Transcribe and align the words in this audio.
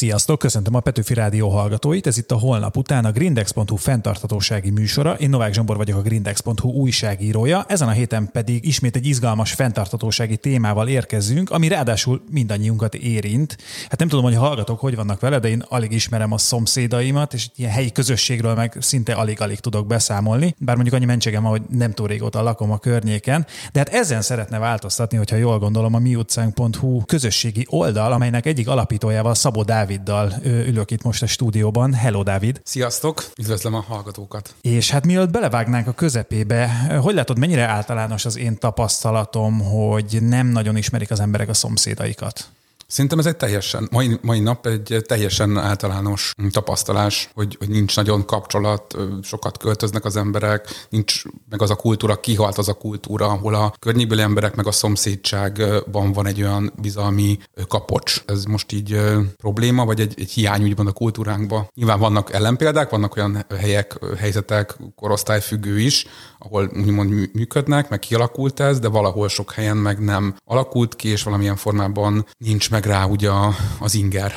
Sziasztok, 0.00 0.38
köszöntöm 0.38 0.74
a 0.74 0.80
Petőfi 0.80 1.14
Rádió 1.14 1.48
hallgatóit, 1.48 2.06
ez 2.06 2.18
itt 2.18 2.30
a 2.30 2.38
holnap 2.38 2.76
után 2.76 3.04
a 3.04 3.10
Grindex.hu 3.10 3.76
fenntarthatósági 3.76 4.70
műsora. 4.70 5.14
Én 5.14 5.30
Novák 5.30 5.52
Zsombor 5.52 5.76
vagyok 5.76 5.98
a 5.98 6.02
Grindex.hu 6.02 6.70
újságírója, 6.70 7.64
ezen 7.68 7.88
a 7.88 7.90
héten 7.90 8.30
pedig 8.32 8.66
ismét 8.66 8.96
egy 8.96 9.06
izgalmas 9.06 9.52
fenntarthatósági 9.52 10.36
témával 10.36 10.88
érkezünk, 10.88 11.50
ami 11.50 11.68
ráadásul 11.68 12.22
mindannyiunkat 12.30 12.94
érint. 12.94 13.56
Hát 13.88 13.98
nem 13.98 14.08
tudom, 14.08 14.24
hogy 14.24 14.34
a 14.34 14.38
hallgatók 14.38 14.80
hogy 14.80 14.96
vannak 14.96 15.20
vele, 15.20 15.38
de 15.38 15.48
én 15.48 15.64
alig 15.68 15.92
ismerem 15.92 16.32
a 16.32 16.38
szomszédaimat, 16.38 17.34
és 17.34 17.48
ilyen 17.56 17.72
helyi 17.72 17.92
közösségről 17.92 18.54
meg 18.54 18.76
szinte 18.78 19.12
alig-alig 19.12 19.58
tudok 19.58 19.86
beszámolni, 19.86 20.54
bár 20.58 20.74
mondjuk 20.74 20.96
annyi 20.96 21.04
mentségem 21.04 21.42
hogy 21.42 21.62
nem 21.70 21.92
túl 21.92 22.06
régóta 22.06 22.42
lakom 22.42 22.70
a 22.70 22.78
környéken, 22.78 23.46
de 23.72 23.78
hát 23.78 23.88
ezen 23.88 24.22
szeretne 24.22 24.58
változtatni, 24.58 25.16
hogyha 25.16 25.36
jól 25.36 25.58
gondolom, 25.58 25.94
a 25.94 25.98
miutcánk.hu 25.98 27.04
közösségi 27.04 27.66
oldal, 27.68 28.12
amelynek 28.12 28.46
egyik 28.46 28.68
alapítójával 28.68 29.34
Szabó 29.34 29.62
Dáviddal 29.90 30.32
ülök 30.44 30.90
itt 30.90 31.02
most 31.02 31.22
a 31.22 31.26
stúdióban. 31.26 31.94
Hello, 31.94 32.22
Dávid! 32.22 32.60
Sziasztok! 32.64 33.30
Üdvözlöm 33.40 33.74
a 33.74 33.80
hallgatókat! 33.80 34.54
És 34.60 34.90
hát 34.90 35.06
mielőtt 35.06 35.30
belevágnánk 35.30 35.86
a 35.86 35.92
közepébe, 35.92 36.68
hogy 37.02 37.14
látod, 37.14 37.38
mennyire 37.38 37.62
általános 37.62 38.24
az 38.24 38.36
én 38.36 38.58
tapasztalatom, 38.58 39.60
hogy 39.60 40.18
nem 40.20 40.46
nagyon 40.46 40.76
ismerik 40.76 41.10
az 41.10 41.20
emberek 41.20 41.48
a 41.48 41.54
szomszédaikat? 41.54 42.48
Szerintem 42.90 43.18
ez 43.18 43.26
egy 43.26 43.36
teljesen, 43.36 43.88
mai, 43.90 44.18
mai 44.22 44.40
nap 44.40 44.66
egy 44.66 45.02
teljesen 45.06 45.58
általános 45.58 46.32
tapasztalás, 46.50 47.30
hogy, 47.34 47.56
hogy 47.58 47.68
nincs 47.68 47.96
nagyon 47.96 48.26
kapcsolat, 48.26 48.96
sokat 49.22 49.58
költöznek 49.58 50.04
az 50.04 50.16
emberek, 50.16 50.86
nincs 50.88 51.22
meg 51.48 51.62
az 51.62 51.70
a 51.70 51.74
kultúra, 51.74 52.20
kihalt 52.20 52.58
az 52.58 52.68
a 52.68 52.72
kultúra, 52.72 53.26
ahol 53.26 53.54
a 53.54 53.72
környékbeli 53.78 54.20
emberek 54.20 54.54
meg 54.54 54.66
a 54.66 54.72
szomszédságban 54.72 56.12
van 56.12 56.26
egy 56.26 56.42
olyan 56.42 56.72
bizalmi 56.80 57.38
kapocs. 57.68 58.22
Ez 58.26 58.44
most 58.44 58.72
így 58.72 59.00
probléma, 59.36 59.84
vagy 59.84 60.00
egy, 60.00 60.14
egy 60.16 60.30
hiány 60.30 60.62
úgymond 60.62 60.88
a 60.88 60.92
kultúránkban. 60.92 61.68
Nyilván 61.74 61.98
vannak 61.98 62.32
ellenpéldák, 62.32 62.90
vannak 62.90 63.16
olyan 63.16 63.44
helyek, 63.58 63.98
helyzetek, 64.18 64.76
korosztályfüggő 64.94 65.78
is, 65.78 66.06
ahol 66.38 66.70
úgymond 66.76 67.10
működnek, 67.32 67.88
meg 67.88 67.98
kialakult 67.98 68.60
ez, 68.60 68.78
de 68.78 68.88
valahol 68.88 69.28
sok 69.28 69.52
helyen 69.52 69.76
meg 69.76 69.98
nem 69.98 70.34
alakult 70.44 70.96
ki, 70.96 71.08
és 71.08 71.22
valamilyen 71.22 71.56
formában 71.56 72.26
nincs 72.38 72.70
meg 72.70 72.79
rá 72.86 73.04
ugye 73.04 73.30
az 73.78 73.94
inger. 73.94 74.34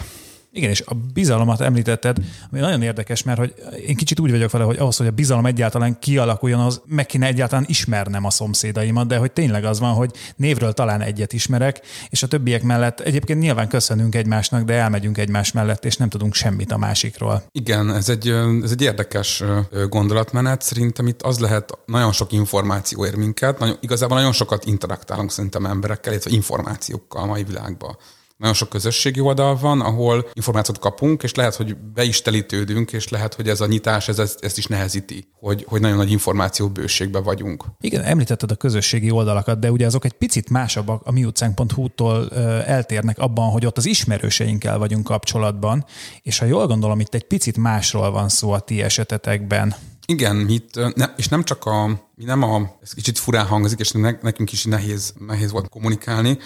Igen, 0.55 0.69
és 0.69 0.83
a 0.85 0.93
bizalomat 1.13 1.61
említetted, 1.61 2.17
ami 2.51 2.59
nagyon 2.59 2.81
érdekes, 2.81 3.23
mert 3.23 3.37
hogy 3.37 3.53
én 3.87 3.95
kicsit 3.95 4.19
úgy 4.19 4.31
vagyok 4.31 4.51
vele, 4.51 4.63
hogy 4.63 4.77
ahhoz, 4.77 4.97
hogy 4.97 5.07
a 5.07 5.11
bizalom 5.11 5.45
egyáltalán 5.45 5.99
kialakuljon, 5.99 6.59
az 6.59 6.81
meg 6.85 7.05
kéne 7.05 7.27
egyáltalán 7.27 7.65
ismernem 7.67 8.25
a 8.25 8.29
szomszédaimat, 8.29 9.07
de 9.07 9.17
hogy 9.17 9.31
tényleg 9.31 9.65
az 9.65 9.79
van, 9.79 9.93
hogy 9.93 10.11
névről 10.35 10.73
talán 10.73 11.01
egyet 11.01 11.33
ismerek, 11.33 11.81
és 12.09 12.23
a 12.23 12.27
többiek 12.27 12.63
mellett 12.63 12.99
egyébként 12.99 13.39
nyilván 13.39 13.67
köszönünk 13.67 14.15
egymásnak, 14.15 14.63
de 14.63 14.73
elmegyünk 14.73 15.17
egymás 15.17 15.51
mellett, 15.51 15.85
és 15.85 15.97
nem 15.97 16.09
tudunk 16.09 16.33
semmit 16.33 16.71
a 16.71 16.77
másikról. 16.77 17.43
Igen, 17.51 17.95
ez 17.95 18.09
egy, 18.09 18.27
ez 18.63 18.71
egy 18.71 18.81
érdekes 18.81 19.43
gondolatmenet. 19.89 20.61
Szerintem 20.61 21.07
itt 21.07 21.21
az 21.21 21.39
lehet, 21.39 21.77
nagyon 21.85 22.11
sok 22.11 22.31
információ 22.31 23.05
ér 23.05 23.15
minket, 23.15 23.59
nagyon, 23.59 23.77
igazából 23.79 24.17
nagyon 24.17 24.33
sokat 24.33 24.65
interaktálunk 24.65 25.31
szerintem 25.31 25.65
emberekkel, 25.65 26.11
illetve 26.11 26.31
információkkal 26.31 27.23
a 27.23 27.25
mai 27.25 27.43
világban 27.43 27.97
nagyon 28.37 28.55
sok 28.55 28.69
közösségi 28.69 29.19
oldal 29.19 29.57
van, 29.57 29.81
ahol 29.81 30.29
információt 30.33 30.79
kapunk, 30.79 31.23
és 31.23 31.33
lehet, 31.33 31.55
hogy 31.55 31.77
be 31.77 32.03
is 32.03 32.21
telítődünk, 32.21 32.91
és 32.91 33.09
lehet, 33.09 33.33
hogy 33.33 33.49
ez 33.49 33.61
a 33.61 33.65
nyitás 33.65 34.07
ez, 34.07 34.19
ez, 34.19 34.35
ezt 34.39 34.57
is 34.57 34.65
nehezíti, 34.65 35.27
hogy, 35.39 35.65
hogy 35.67 35.81
nagyon 35.81 35.97
nagy 35.97 36.11
információ 36.11 36.69
bőségbe 36.69 37.19
vagyunk. 37.19 37.65
Igen, 37.79 38.03
említetted 38.03 38.51
a 38.51 38.55
közösségi 38.55 39.11
oldalakat, 39.11 39.59
de 39.59 39.71
ugye 39.71 39.85
azok 39.85 40.05
egy 40.05 40.13
picit 40.13 40.49
másabbak 40.49 41.01
a 41.05 41.11
miutcánk.hu-tól 41.11 42.29
eltérnek 42.65 43.19
abban, 43.19 43.49
hogy 43.49 43.65
ott 43.65 43.77
az 43.77 43.85
ismerőseinkkel 43.85 44.77
vagyunk 44.77 45.03
kapcsolatban, 45.03 45.85
és 46.21 46.39
ha 46.39 46.45
jól 46.45 46.67
gondolom, 46.67 46.99
itt 46.99 47.13
egy 47.13 47.27
picit 47.27 47.57
másról 47.57 48.11
van 48.11 48.29
szó 48.29 48.51
a 48.51 48.59
ti 48.59 48.81
esetetekben. 48.81 49.75
Igen, 50.05 50.49
itt, 50.49 50.95
ne, 50.95 51.05
és 51.17 51.27
nem 51.27 51.43
csak 51.43 51.65
a, 51.65 51.87
mi 52.15 52.23
nem 52.23 52.43
a, 52.43 52.77
ez 52.81 52.93
kicsit 52.93 53.19
furán 53.19 53.45
hangzik, 53.45 53.79
és 53.79 53.91
ne, 53.91 54.11
nekünk 54.21 54.51
is 54.51 54.63
nehéz, 54.63 55.13
nehéz 55.27 55.51
volt 55.51 55.69
kommunikálni, 55.69 56.37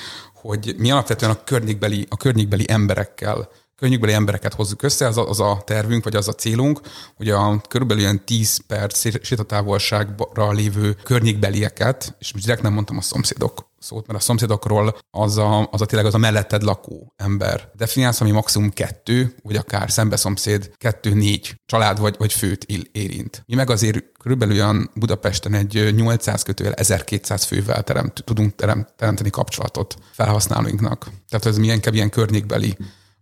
hogy 0.48 0.76
mi 0.78 0.92
alapvetően 0.92 1.32
a 1.32 1.44
környékbeli, 1.44 2.06
a 2.10 2.18
környékbeli 2.18 2.66
emberekkel 2.68 3.50
környékbeli 3.78 4.14
embereket 4.14 4.54
hozzuk 4.54 4.82
össze, 4.82 5.08
az 5.08 5.18
a, 5.18 5.30
az 5.30 5.40
a 5.40 5.62
tervünk, 5.66 6.04
vagy 6.04 6.16
az 6.16 6.28
a 6.28 6.34
célunk, 6.34 6.82
hogy 7.16 7.30
a 7.30 7.62
körülbelül 7.70 8.04
ilyen 8.04 8.26
10 8.26 8.58
perc 8.68 9.26
sétatávolságra 9.26 10.52
lévő 10.52 10.98
környékbelieket, 11.04 12.16
és 12.20 12.34
most 12.34 12.46
direkt 12.46 12.64
nem 12.64 12.74
mondtam 12.74 12.98
a 12.98 13.02
szomszédok 13.02 13.68
szót, 13.80 14.08
mert 14.08 14.20
a 14.20 14.22
szomszédokról 14.22 14.98
az 15.12 15.38
a, 15.38 15.68
az 15.72 15.82
a 15.82 15.86
tényleg 15.86 16.08
az 16.08 16.14
a 16.14 16.18
melletted 16.18 16.62
lakó 16.62 17.14
ember. 17.16 17.70
Definiálsz, 17.76 18.22
ami 18.22 18.32
maximum 18.32 18.70
kettő, 18.70 19.36
vagy 19.44 19.56
akár 19.56 19.92
szembeszomszéd 19.92 20.72
kettő-négy 20.78 21.56
család 21.66 22.00
vagy, 22.00 22.16
vagy 22.18 22.34
főt 22.34 22.64
érint. 22.92 23.44
Mi 23.46 23.56
meg 23.56 23.70
azért 23.70 24.04
körülbelül 24.20 24.56
olyan 24.56 24.92
Budapesten 24.94 25.54
egy 25.54 25.96
800 25.96 26.44
kötővel 26.44 26.74
1200 26.74 27.44
fővel 27.44 27.84
teremt, 27.84 28.24
tudunk 28.24 28.56
teremt, 28.56 28.94
teremteni 28.96 29.30
kapcsolatot 29.30 29.96
felhasználóinknak. 30.12 31.10
Tehát 31.30 31.46
ez 31.46 31.58
milyen 31.58 31.80
ilyen 31.92 32.10
környékbeli 32.10 32.78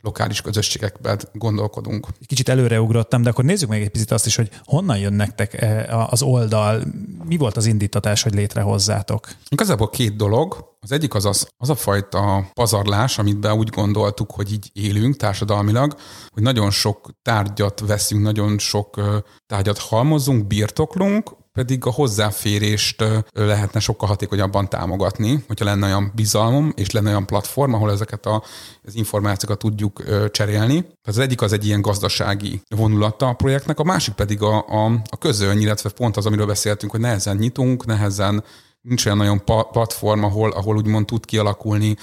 lokális 0.05 0.41
közösségekben 0.41 1.19
gondolkodunk. 1.33 2.07
Kicsit 2.25 2.49
előreugrottam, 2.49 3.21
de 3.21 3.29
akkor 3.29 3.43
nézzük 3.43 3.69
meg 3.69 3.81
egy 3.81 3.89
picit 3.89 4.11
azt 4.11 4.25
is, 4.25 4.35
hogy 4.35 4.49
honnan 4.63 4.97
jön 4.97 5.13
nektek 5.13 5.61
eh, 5.61 6.11
az 6.13 6.21
oldal, 6.21 6.83
mi 7.23 7.38
volt 7.38 7.57
az 7.57 7.66
indítatás, 7.66 8.23
hogy 8.23 8.33
létrehozzátok? 8.33 9.27
Igazából 9.49 9.89
két 9.89 10.16
dolog. 10.16 10.73
Az 10.79 10.91
egyik 10.91 11.13
az, 11.13 11.25
az 11.25 11.47
az 11.57 11.69
a 11.69 11.75
fajta 11.75 12.49
pazarlás, 12.53 13.17
amit 13.17 13.39
be 13.39 13.53
úgy 13.53 13.69
gondoltuk, 13.69 14.31
hogy 14.31 14.51
így 14.51 14.69
élünk 14.73 15.16
társadalmilag, 15.16 15.95
hogy 16.29 16.43
nagyon 16.43 16.72
sok 16.72 17.09
tárgyat 17.22 17.79
veszünk, 17.79 18.22
nagyon 18.22 18.59
sok 18.59 19.01
tárgyat 19.45 19.77
halmozunk, 19.77 20.47
birtoklunk, 20.47 21.31
pedig 21.55 21.85
a 21.85 21.91
hozzáférést 21.91 23.03
lehetne 23.33 23.79
sokkal 23.79 24.07
hatékonyabban 24.07 24.69
támogatni, 24.69 25.43
hogyha 25.47 25.66
lenne 25.66 25.85
olyan 25.85 26.11
bizalmom, 26.16 26.73
és 26.75 26.91
lenne 26.91 27.09
olyan 27.09 27.25
platform, 27.25 27.73
ahol 27.73 27.91
ezeket 27.91 28.25
a, 28.25 28.43
az 28.85 28.95
információkat 28.95 29.59
tudjuk 29.59 30.03
cserélni. 30.31 30.81
Tehát 30.81 31.05
az 31.05 31.17
egyik 31.17 31.41
az 31.41 31.53
egy 31.53 31.66
ilyen 31.66 31.81
gazdasági 31.81 32.61
vonulata 32.69 33.27
a 33.27 33.33
projektnek, 33.33 33.79
a 33.79 33.83
másik 33.83 34.13
pedig 34.13 34.41
a, 34.41 34.57
a, 34.57 34.85
a 35.09 35.17
közöny, 35.17 35.61
illetve 35.61 35.89
pont 35.89 36.17
az, 36.17 36.25
amiről 36.25 36.45
beszéltünk, 36.45 36.91
hogy 36.91 37.01
nehezen 37.01 37.35
nyitunk, 37.35 37.85
nehezen 37.85 38.43
nincs 38.88 39.06
olyan 39.06 39.18
nagyon 39.18 39.44
platform, 39.72 40.23
ahol, 40.23 40.51
ahol 40.51 40.75
úgymond 40.75 41.06
tud 41.06 41.25
kialakulni 41.25 41.96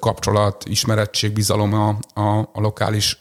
kapcsolat, 0.00 0.64
ismerettség, 0.68 1.32
bizalom 1.32 1.74
a, 1.74 1.88
a, 2.20 2.38
a 2.38 2.60
lokális 2.60 3.18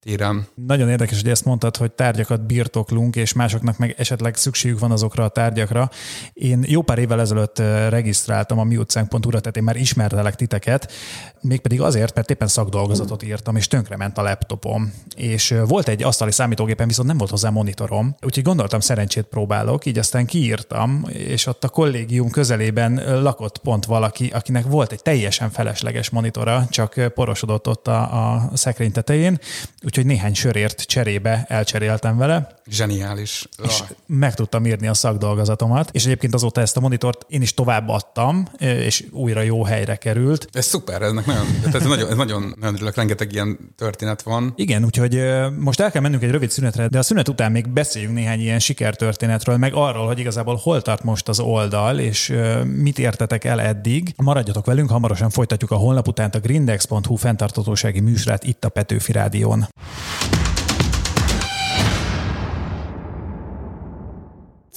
téren. 0.00 0.46
Nagyon 0.54 0.88
érdekes, 0.88 1.20
hogy 1.20 1.30
ezt 1.30 1.44
mondtad, 1.44 1.76
hogy 1.76 1.92
tárgyakat 1.92 2.46
birtoklunk, 2.46 3.16
és 3.16 3.32
másoknak 3.32 3.78
meg 3.78 3.94
esetleg 3.98 4.36
szükségük 4.36 4.78
van 4.78 4.90
azokra 4.90 5.24
a 5.24 5.28
tárgyakra. 5.28 5.90
Én 6.32 6.64
jó 6.66 6.82
pár 6.82 6.98
évvel 6.98 7.20
ezelőtt 7.20 7.58
regisztráltam 7.88 8.58
a 8.58 8.64
miutcánk.hu-ra, 8.64 9.40
tehát 9.40 9.56
én 9.56 9.62
már 9.62 9.76
ismertelek 9.76 10.34
titeket, 10.34 10.92
mégpedig 11.40 11.80
azért, 11.80 12.14
mert 12.14 12.30
éppen 12.30 12.48
szakdolgozatot 12.48 13.22
írtam, 13.22 13.56
és 13.56 13.66
tönkrement 13.66 14.18
a 14.18 14.22
laptopom. 14.22 14.92
És 15.16 15.54
volt 15.66 15.88
egy 15.88 16.02
asztali 16.02 16.32
számítógépen, 16.32 16.86
viszont 16.86 17.08
nem 17.08 17.18
volt 17.18 17.30
hozzá 17.30 17.50
monitorom, 17.50 18.16
úgyhogy 18.22 18.44
gondoltam, 18.44 18.80
szerencsét 18.80 19.24
próbálok, 19.24 19.86
így 19.86 19.98
aztán 19.98 20.26
kiírtam, 20.26 21.06
és 21.12 21.46
ott 21.46 21.64
a 21.64 21.68
kollégium 21.68 22.30
közelében 22.40 23.22
lakott 23.22 23.58
pont 23.58 23.84
valaki, 23.84 24.30
akinek 24.34 24.64
volt 24.64 24.92
egy 24.92 25.02
teljesen 25.02 25.50
felesleges 25.50 26.10
monitora, 26.10 26.66
csak 26.70 26.94
porosodott 27.14 27.68
ott 27.68 27.88
a, 27.88 28.00
a 28.00 28.50
szekrény 28.54 28.92
tetején, 28.92 29.38
úgyhogy 29.84 30.06
néhány 30.06 30.34
sörért 30.34 30.82
cserébe 30.82 31.44
elcseréltem 31.48 32.16
vele. 32.16 32.58
Zseniális. 32.70 33.48
És 33.62 33.82
meg 34.06 34.34
tudtam 34.34 34.66
írni 34.66 34.86
a 34.86 34.94
szakdolgozatomat, 34.94 35.90
és 35.92 36.04
egyébként 36.04 36.34
azóta 36.34 36.60
ezt 36.60 36.76
a 36.76 36.80
monitort 36.80 37.24
én 37.28 37.42
is 37.42 37.54
továbbadtam, 37.54 38.48
és 38.58 39.04
újra 39.10 39.40
jó 39.40 39.64
helyre 39.64 39.96
került. 39.96 40.48
Ez 40.52 40.64
szuper, 40.64 41.02
ez 41.02 41.12
nagyon, 41.12 41.46
ez 41.74 41.84
nagyon, 41.84 42.10
ez 42.10 42.16
nagyon, 42.16 42.54
nagyon 42.60 42.74
örülök, 42.74 42.96
rengeteg 42.96 43.32
ilyen 43.32 43.58
történet 43.76 44.22
van. 44.22 44.52
Igen, 44.56 44.84
úgyhogy 44.84 45.22
most 45.58 45.80
el 45.80 45.90
kell 45.90 46.02
mennünk 46.02 46.22
egy 46.22 46.30
rövid 46.30 46.50
szünetre, 46.50 46.88
de 46.88 46.98
a 46.98 47.02
szünet 47.02 47.28
után 47.28 47.52
még 47.52 47.68
beszéljünk 47.68 48.14
néhány 48.14 48.40
ilyen 48.40 48.58
sikertörténetről, 48.58 49.56
meg 49.56 49.74
arról, 49.74 50.06
hogy 50.06 50.18
igazából 50.18 50.56
hol 50.62 50.82
tart 50.82 51.02
most 51.02 51.28
az 51.28 51.40
oldal, 51.40 51.98
és 51.98 52.29
mit 52.64 52.98
értetek 52.98 53.44
el 53.44 53.60
eddig. 53.60 54.12
Maradjatok 54.16 54.66
velünk, 54.66 54.90
hamarosan 54.90 55.30
folytatjuk 55.30 55.70
a 55.70 55.76
holnap 55.76 56.08
után 56.08 56.30
a 56.30 56.38
grindex.hu 56.38 57.14
fenntartatósági 57.14 58.00
műsorát 58.00 58.44
itt 58.44 58.64
a 58.64 58.68
Petőfi 58.68 59.12
Rádión. 59.12 59.68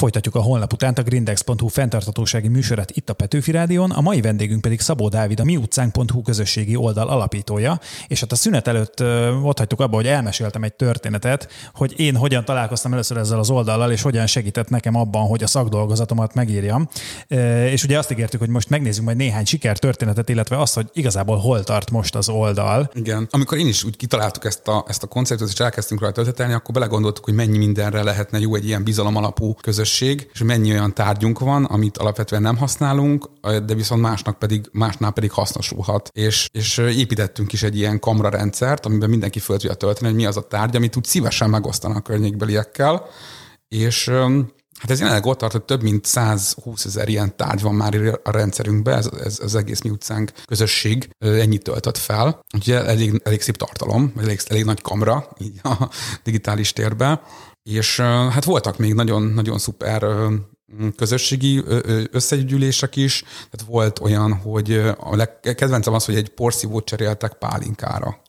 Folytatjuk 0.04 0.36
a 0.36 0.42
holnap 0.42 0.74
után 0.74 0.94
a 0.94 1.02
grindex.hu 1.02 1.68
fenntartatósági 1.68 2.48
műsorát 2.48 2.92
itt 2.92 3.10
a 3.10 3.14
Petőfi 3.14 3.52
Rádión, 3.52 3.92
a 3.92 4.02
mai 4.02 4.22
vendégünk 4.22 4.62
pedig 4.62 4.80
Szabó 4.80 5.10
Dávid, 5.10 5.40
a 5.40 5.44
miutcánk.hu 5.44 6.22
közösségi 6.22 6.76
oldal 6.76 7.08
alapítója, 7.08 7.80
és 8.08 8.20
hát 8.20 8.32
a 8.32 8.36
szünet 8.36 8.68
előtt 8.68 9.04
ott 9.44 9.58
hagytuk 9.58 9.80
abba, 9.80 9.96
hogy 9.96 10.08
elmeséltem 10.08 10.64
egy 10.64 10.74
történetet, 10.74 11.48
hogy 11.74 12.00
én 12.00 12.16
hogyan 12.16 12.46
találkoztam 12.46 12.94
először 12.94 13.18
ezzel 13.18 13.40
az 13.40 13.50
oldallal, 13.50 13.92
és 13.92 14.02
hogyan 14.02 14.28
segített 14.28 14.70
nekem 14.70 14.96
abban, 14.96 15.28
hogy 15.28 15.44
a 15.44 15.48
szakdolgozatomat 15.48 16.34
megírjam. 16.34 16.88
És 17.72 17.84
ugye 17.84 17.98
azt 17.98 18.12
ígértük, 18.12 18.40
hogy 18.40 18.50
most 18.50 18.70
megnézzük 18.70 19.04
majd 19.04 19.18
néhány 19.18 19.46
sikertörténetet, 19.46 20.30
illetve 20.30 20.60
azt, 20.60 20.74
hogy 20.74 20.90
igazából 20.94 21.38
hol 21.38 21.64
tart 21.64 21.92
most 21.92 22.16
az 22.16 22.30
oldal. 22.30 22.92
Igen. 22.94 23.28
Amikor 23.32 23.58
én 23.58 23.68
is 23.68 23.84
úgy 23.84 23.98
kitaláltuk 23.98 24.46
ezt 24.46 24.68
a, 24.68 24.86
ezt 24.88 25.04
a 25.04 25.08
konceptet, 25.08 25.48
és 25.48 25.60
elkezdtünk 25.60 26.02
rajta 26.02 26.22
ötletelni, 26.22 26.54
akkor 26.54 26.74
belegondoltuk, 26.74 27.26
hogy 27.26 27.34
mennyi 27.34 27.58
mindenre 27.58 28.04
lehetne 28.04 28.40
jó 28.40 28.56
egy 28.56 28.66
ilyen 28.66 28.84
bizalom 28.84 29.16
alapú 29.16 29.56
közösség, 29.94 30.30
és 30.34 30.44
mennyi 30.44 30.72
olyan 30.72 30.94
tárgyunk 30.94 31.40
van, 31.40 31.64
amit 31.66 31.98
alapvetően 31.98 32.42
nem 32.42 32.58
használunk, 32.58 33.30
de 33.42 33.74
viszont 33.76 34.02
másnak 34.02 34.40
pedig, 34.40 34.70
másnál 34.72 35.12
pedig 35.12 35.32
hasznosulhat. 35.32 36.10
És, 36.12 36.48
és 36.52 36.78
építettünk 36.78 37.54
is 37.54 37.64
egy 37.64 37.78
ilyen 37.78 38.00
kamrarendszert, 38.00 38.86
amiben 38.86 39.10
mindenki 39.10 39.40
föl 39.40 39.58
tudja 39.58 39.76
tölteni, 39.76 40.08
hogy 40.08 40.16
mi 40.16 40.26
az 40.26 40.38
a 40.38 40.48
tárgy, 40.48 40.76
amit 40.76 40.96
úgy 40.96 41.04
szívesen 41.04 41.50
megosztanak 41.50 41.98
a 41.98 42.02
környékbeliekkel, 42.02 43.06
és 43.68 44.12
Hát 44.80 44.92
ez 44.92 45.00
jelenleg 45.00 45.26
ott 45.26 45.38
tart, 45.38 45.52
hogy 45.52 45.64
több 45.64 45.82
mint 45.82 46.06
120 46.06 46.86
ezer 46.86 47.10
ilyen 47.10 47.36
tárgy 47.36 47.62
van 47.62 47.76
már 47.76 48.20
a 48.24 48.32
rendszerünkben, 48.32 48.98
ez, 48.98 49.10
ez 49.24 49.40
az 49.44 49.56
egész 49.56 49.82
mi 49.82 49.90
utcánk 49.90 50.32
közösség 50.46 51.10
ennyit 51.20 51.64
töltött 51.64 51.98
fel. 51.98 52.40
Úgyhogy 52.56 52.74
elég, 52.74 53.22
elég 53.24 53.42
szép 53.42 53.58
tartalom, 53.58 54.14
elég, 54.18 54.40
elég 54.48 54.66
nagy 54.66 54.82
kamra 54.82 55.30
így 55.40 55.60
a 55.64 55.90
digitális 56.24 56.74
térben. 56.74 57.20
És 57.64 58.00
hát 58.00 58.44
voltak 58.44 58.78
még 58.78 58.94
nagyon-nagyon 58.94 59.58
szuper 59.58 60.06
közösségi 60.96 61.64
összegyűlések 62.12 62.96
is, 62.96 63.24
tehát 63.24 63.68
volt 63.68 64.00
olyan, 64.00 64.34
hogy 64.34 64.74
a 64.98 65.16
legkedvencem 65.16 65.94
az, 65.94 66.06
hogy 66.06 66.16
egy 66.16 66.30
porszívót 66.30 66.86
cseréltek 66.86 67.34
pálinkára. 67.34 68.22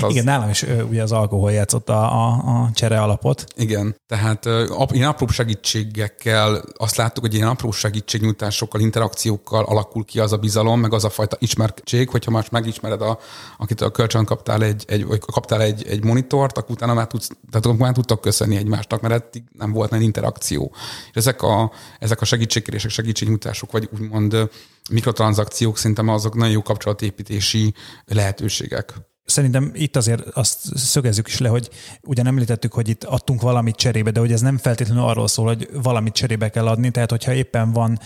Az... 0.00 0.10
Igen, 0.10 0.24
nálam 0.24 0.48
is 0.48 0.62
ugye 0.62 1.02
az 1.02 1.12
alkohol 1.12 1.52
játszott 1.52 1.88
a, 1.88 2.02
a, 2.02 2.28
a 2.28 2.70
csere 2.74 3.02
alapot. 3.02 3.44
Igen, 3.56 3.96
tehát 4.06 4.48
ilyen 4.90 5.08
apró 5.08 5.26
segítségekkel 5.26 6.64
azt 6.76 6.96
láttuk, 6.96 7.24
hogy 7.24 7.34
ilyen 7.34 7.48
apró 7.48 7.70
segítségnyújtásokkal, 7.70 8.80
interakciókkal 8.80 9.64
alakul 9.64 10.04
ki 10.04 10.18
az 10.18 10.32
a 10.32 10.36
bizalom, 10.36 10.80
meg 10.80 10.92
az 10.92 11.04
a 11.04 11.10
fajta 11.10 11.36
ismertség, 11.40 12.08
hogyha 12.08 12.30
már 12.30 12.46
megismered, 12.50 13.02
a, 13.02 13.18
akit 13.58 13.80
a 13.80 13.90
kölcsön 13.90 14.24
kaptál 14.24 14.62
egy, 14.62 14.84
egy, 14.86 15.04
vagy 15.04 15.20
kaptál 15.20 15.62
egy, 15.62 15.86
egy 15.86 16.04
monitort, 16.04 16.58
akkor 16.58 16.70
utána 16.70 16.94
már, 16.94 17.06
tudsz, 17.06 17.30
tehát 17.50 17.78
már 17.78 17.92
tudtak 17.92 18.20
köszönni 18.20 18.56
egymásnak, 18.56 19.00
mert 19.00 19.14
eddig 19.14 19.42
nem 19.58 19.72
volt 19.72 19.90
nagy 19.90 20.02
interakció. 20.02 20.72
És 21.10 21.16
ezek 21.16 21.42
a, 21.42 21.72
ezek 21.98 22.20
a 22.20 22.24
segítségkérések, 22.24 22.90
segítségnyújtások, 22.90 23.72
vagy 23.72 23.88
úgymond 23.92 24.48
mikrotranszakciók 24.90 25.78
szerintem 25.78 26.08
azok 26.08 26.34
nagyon 26.34 26.52
jó 26.52 26.62
kapcsolatépítési 26.62 27.74
lehetőségek. 28.06 28.94
Szerintem 29.24 29.70
itt 29.74 29.96
azért 29.96 30.26
azt 30.26 30.76
szögezzük 30.76 31.28
is 31.28 31.38
le, 31.38 31.48
hogy 31.48 31.70
ugyan 32.02 32.26
említettük, 32.26 32.72
hogy 32.72 32.88
itt 32.88 33.04
adtunk 33.04 33.40
valamit 33.40 33.76
cserébe, 33.76 34.10
de 34.10 34.20
hogy 34.20 34.32
ez 34.32 34.40
nem 34.40 34.58
feltétlenül 34.58 35.02
arról 35.02 35.28
szól, 35.28 35.46
hogy 35.46 35.68
valamit 35.82 36.12
cserébe 36.12 36.48
kell 36.48 36.66
adni, 36.66 36.90
tehát 36.90 37.10
hogyha 37.10 37.32
éppen 37.32 37.72
van 37.72 37.98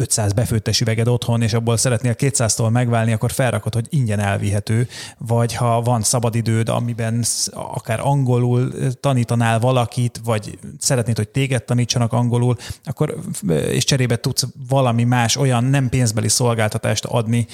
500 0.00 0.32
befőttes 0.32 0.80
üveged 0.80 1.08
otthon, 1.08 1.42
és 1.42 1.52
abból 1.52 1.76
szeretnél 1.76 2.14
200-tól 2.18 2.70
megválni, 2.70 3.12
akkor 3.12 3.32
felrakod, 3.32 3.74
hogy 3.74 3.86
ingyen 3.88 4.18
elvihető, 4.18 4.88
vagy 5.18 5.54
ha 5.54 5.80
van 5.80 6.02
szabadidőd, 6.02 6.68
amiben 6.68 7.24
akár 7.52 8.00
angolul 8.00 8.72
tanítanál 9.00 9.58
valakit, 9.58 10.20
vagy 10.24 10.58
szeretnéd, 10.78 11.16
hogy 11.16 11.28
téged 11.28 11.64
tanítsanak 11.64 12.12
angolul, 12.12 12.56
akkor 12.84 13.18
és 13.48 13.84
cserébe 13.84 14.16
tudsz 14.16 14.46
valami 14.68 15.04
más 15.04 15.36
olyan 15.36 15.64
nem 15.64 15.88
pénzbeli 15.88 16.28
szolgáltatást 16.28 17.04
adni, 17.04 17.46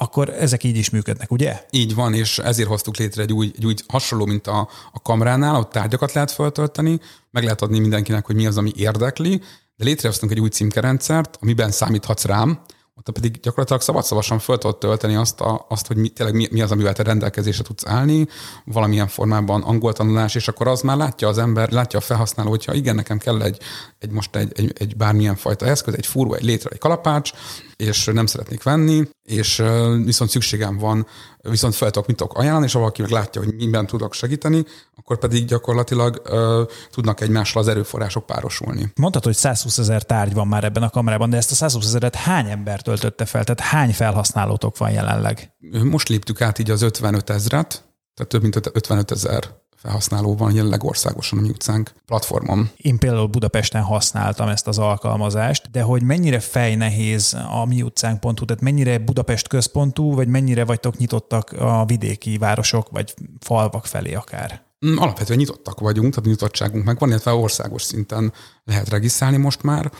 akkor 0.00 0.30
ezek 0.30 0.64
így 0.64 0.76
is 0.76 0.90
működnek, 0.90 1.30
ugye? 1.30 1.60
Így 1.70 1.94
van, 1.94 2.14
és 2.14 2.38
ezért 2.38 2.68
hoztuk 2.68 2.96
létre 2.96 3.22
egy 3.22 3.32
új, 3.32 3.52
egy 3.56 3.66
új 3.66 3.74
hasonló, 3.88 4.26
mint 4.26 4.46
a, 4.46 4.68
a 4.92 5.02
kamránál, 5.02 5.56
ott 5.56 5.70
tárgyakat 5.70 6.12
lehet 6.12 6.30
feltölteni, 6.30 7.00
meg 7.30 7.42
lehet 7.42 7.62
adni 7.62 7.78
mindenkinek, 7.78 8.26
hogy 8.26 8.34
mi 8.34 8.46
az, 8.46 8.56
ami 8.56 8.72
érdekli, 8.76 9.42
de 9.78 9.84
létrehoztunk 9.84 10.32
egy 10.32 10.40
új 10.40 10.48
címkerendszert, 10.48 11.38
amiben 11.40 11.70
számíthatsz 11.70 12.24
rám, 12.24 12.60
ott 12.94 13.10
pedig 13.10 13.40
gyakorlatilag 13.40 13.82
szabadszavasan 13.82 14.38
föl 14.38 14.58
tudod 14.58 14.78
tölteni 14.78 15.14
azt, 15.14 15.40
a, 15.40 15.66
azt 15.68 15.86
hogy 15.86 15.96
mi, 15.96 16.08
tényleg 16.08 16.34
mi, 16.34 16.48
mi 16.50 16.60
az, 16.60 16.70
amivel 16.70 16.92
te 16.92 17.02
rendelkezésre 17.02 17.62
tudsz 17.62 17.86
állni, 17.86 18.26
valamilyen 18.64 19.06
formában 19.06 19.62
angol 19.62 19.92
tanulás, 19.92 20.34
és 20.34 20.48
akkor 20.48 20.68
az 20.68 20.80
már 20.80 20.96
látja 20.96 21.28
az 21.28 21.38
ember, 21.38 21.70
látja 21.70 21.98
a 21.98 22.02
felhasználó, 22.02 22.48
hogyha 22.50 22.74
igen, 22.74 22.94
nekem 22.94 23.18
kell 23.18 23.42
egy, 23.42 23.58
egy 23.98 24.10
most 24.10 24.36
egy, 24.36 24.52
egy, 24.54 24.72
egy 24.78 24.96
bármilyen 24.96 25.36
fajta 25.36 25.66
eszköz, 25.66 25.94
egy 25.94 26.06
furó, 26.06 26.34
egy 26.34 26.44
létre, 26.44 26.70
egy 26.70 26.78
kalapács, 26.78 27.30
és 27.76 28.04
nem 28.04 28.26
szeretnék 28.26 28.62
venni, 28.62 29.08
és 29.28 29.62
viszont 30.04 30.30
szükségem 30.30 30.78
van, 30.78 31.06
viszont 31.42 31.74
fel 31.74 31.90
tudok, 31.90 32.08
mit 32.08 32.16
tudok 32.16 32.38
ajánlani, 32.38 32.64
és 32.64 32.72
ha 32.72 32.78
valaki 32.78 33.02
meg 33.02 33.10
látja, 33.10 33.42
hogy 33.44 33.54
minden 33.54 33.86
tudok 33.86 34.14
segíteni, 34.14 34.64
akkor 34.96 35.18
pedig 35.18 35.44
gyakorlatilag 35.44 36.22
uh, 36.24 36.68
tudnak 36.90 37.20
egymással 37.20 37.62
az 37.62 37.68
erőforrások 37.68 38.26
párosulni. 38.26 38.92
Mondtad, 38.96 39.24
hogy 39.24 39.34
120 39.34 39.78
ezer 39.78 40.02
tárgy 40.02 40.34
van 40.34 40.46
már 40.46 40.64
ebben 40.64 40.82
a 40.82 40.90
kamerában, 40.90 41.30
de 41.30 41.36
ezt 41.36 41.50
a 41.50 41.54
120 41.54 41.86
ezeret 41.86 42.14
hány 42.14 42.50
ember 42.50 42.82
töltötte 42.82 43.24
fel? 43.24 43.44
Tehát 43.44 43.60
hány 43.60 43.92
felhasználótok 43.92 44.78
van 44.78 44.90
jelenleg? 44.90 45.52
Most 45.84 46.08
léptük 46.08 46.40
át 46.40 46.58
így 46.58 46.70
az 46.70 46.82
55 46.82 47.30
ezret, 47.30 47.84
tehát 48.14 48.32
több 48.32 48.42
mint 48.42 48.70
55 48.72 49.10
ezer 49.10 49.57
felhasználó 49.78 50.36
van 50.36 50.54
jelenleg 50.54 50.84
országosan 50.84 51.38
a 51.38 51.42
mi 51.42 51.48
utcánk 51.48 51.92
platformon. 52.06 52.70
Én 52.76 52.98
például 52.98 53.26
Budapesten 53.26 53.82
használtam 53.82 54.48
ezt 54.48 54.66
az 54.66 54.78
alkalmazást, 54.78 55.70
de 55.70 55.82
hogy 55.82 56.02
mennyire 56.02 56.40
fejnehéz 56.40 57.36
a 57.50 57.64
mi 57.64 57.82
utcánk.hu, 57.82 58.32
tehát 58.32 58.62
mennyire 58.62 58.98
Budapest 58.98 59.48
központú, 59.48 60.14
vagy 60.14 60.28
mennyire 60.28 60.64
vagytok 60.64 60.96
nyitottak 60.96 61.52
a 61.52 61.84
vidéki 61.84 62.38
városok, 62.38 62.88
vagy 62.90 63.14
falvak 63.40 63.86
felé 63.86 64.14
akár? 64.14 64.62
Mm, 64.86 64.96
alapvetően 64.96 65.38
nyitottak 65.38 65.80
vagyunk, 65.80 66.14
tehát 66.14 66.30
nyitottságunk 66.30 66.84
meg 66.84 66.98
van, 66.98 67.08
illetve 67.08 67.32
országos 67.32 67.82
szinten 67.82 68.32
lehet 68.64 68.88
regisztrálni 68.88 69.36
most 69.36 69.62
már. 69.62 69.92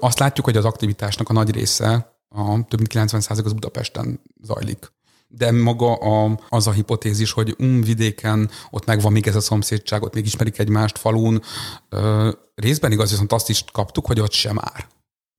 Azt 0.00 0.18
látjuk, 0.18 0.46
hogy 0.46 0.56
az 0.56 0.64
aktivitásnak 0.64 1.28
a 1.28 1.32
nagy 1.32 1.50
része, 1.50 2.16
a 2.28 2.64
több 2.68 2.78
mint 2.78 3.10
90% 3.12 3.44
az 3.44 3.52
Budapesten 3.52 4.20
zajlik 4.42 4.92
de 5.28 5.52
maga 5.52 5.94
a, 5.94 6.38
az 6.48 6.66
a 6.66 6.72
hipotézis, 6.72 7.32
hogy 7.32 7.54
um, 7.58 7.82
vidéken 7.82 8.50
ott 8.70 8.84
megvan 8.84 9.12
még 9.12 9.26
ez 9.26 9.36
a 9.36 9.40
szomszédság, 9.40 10.02
ott 10.02 10.14
még 10.14 10.26
ismerik 10.26 10.58
egymást 10.58 10.98
falun, 10.98 11.42
ö, 11.88 12.30
részben 12.54 12.92
igaz, 12.92 13.10
viszont 13.10 13.32
azt 13.32 13.48
is 13.48 13.64
kaptuk, 13.72 14.06
hogy 14.06 14.20
ott 14.20 14.32
sem 14.32 14.54
már. 14.54 14.86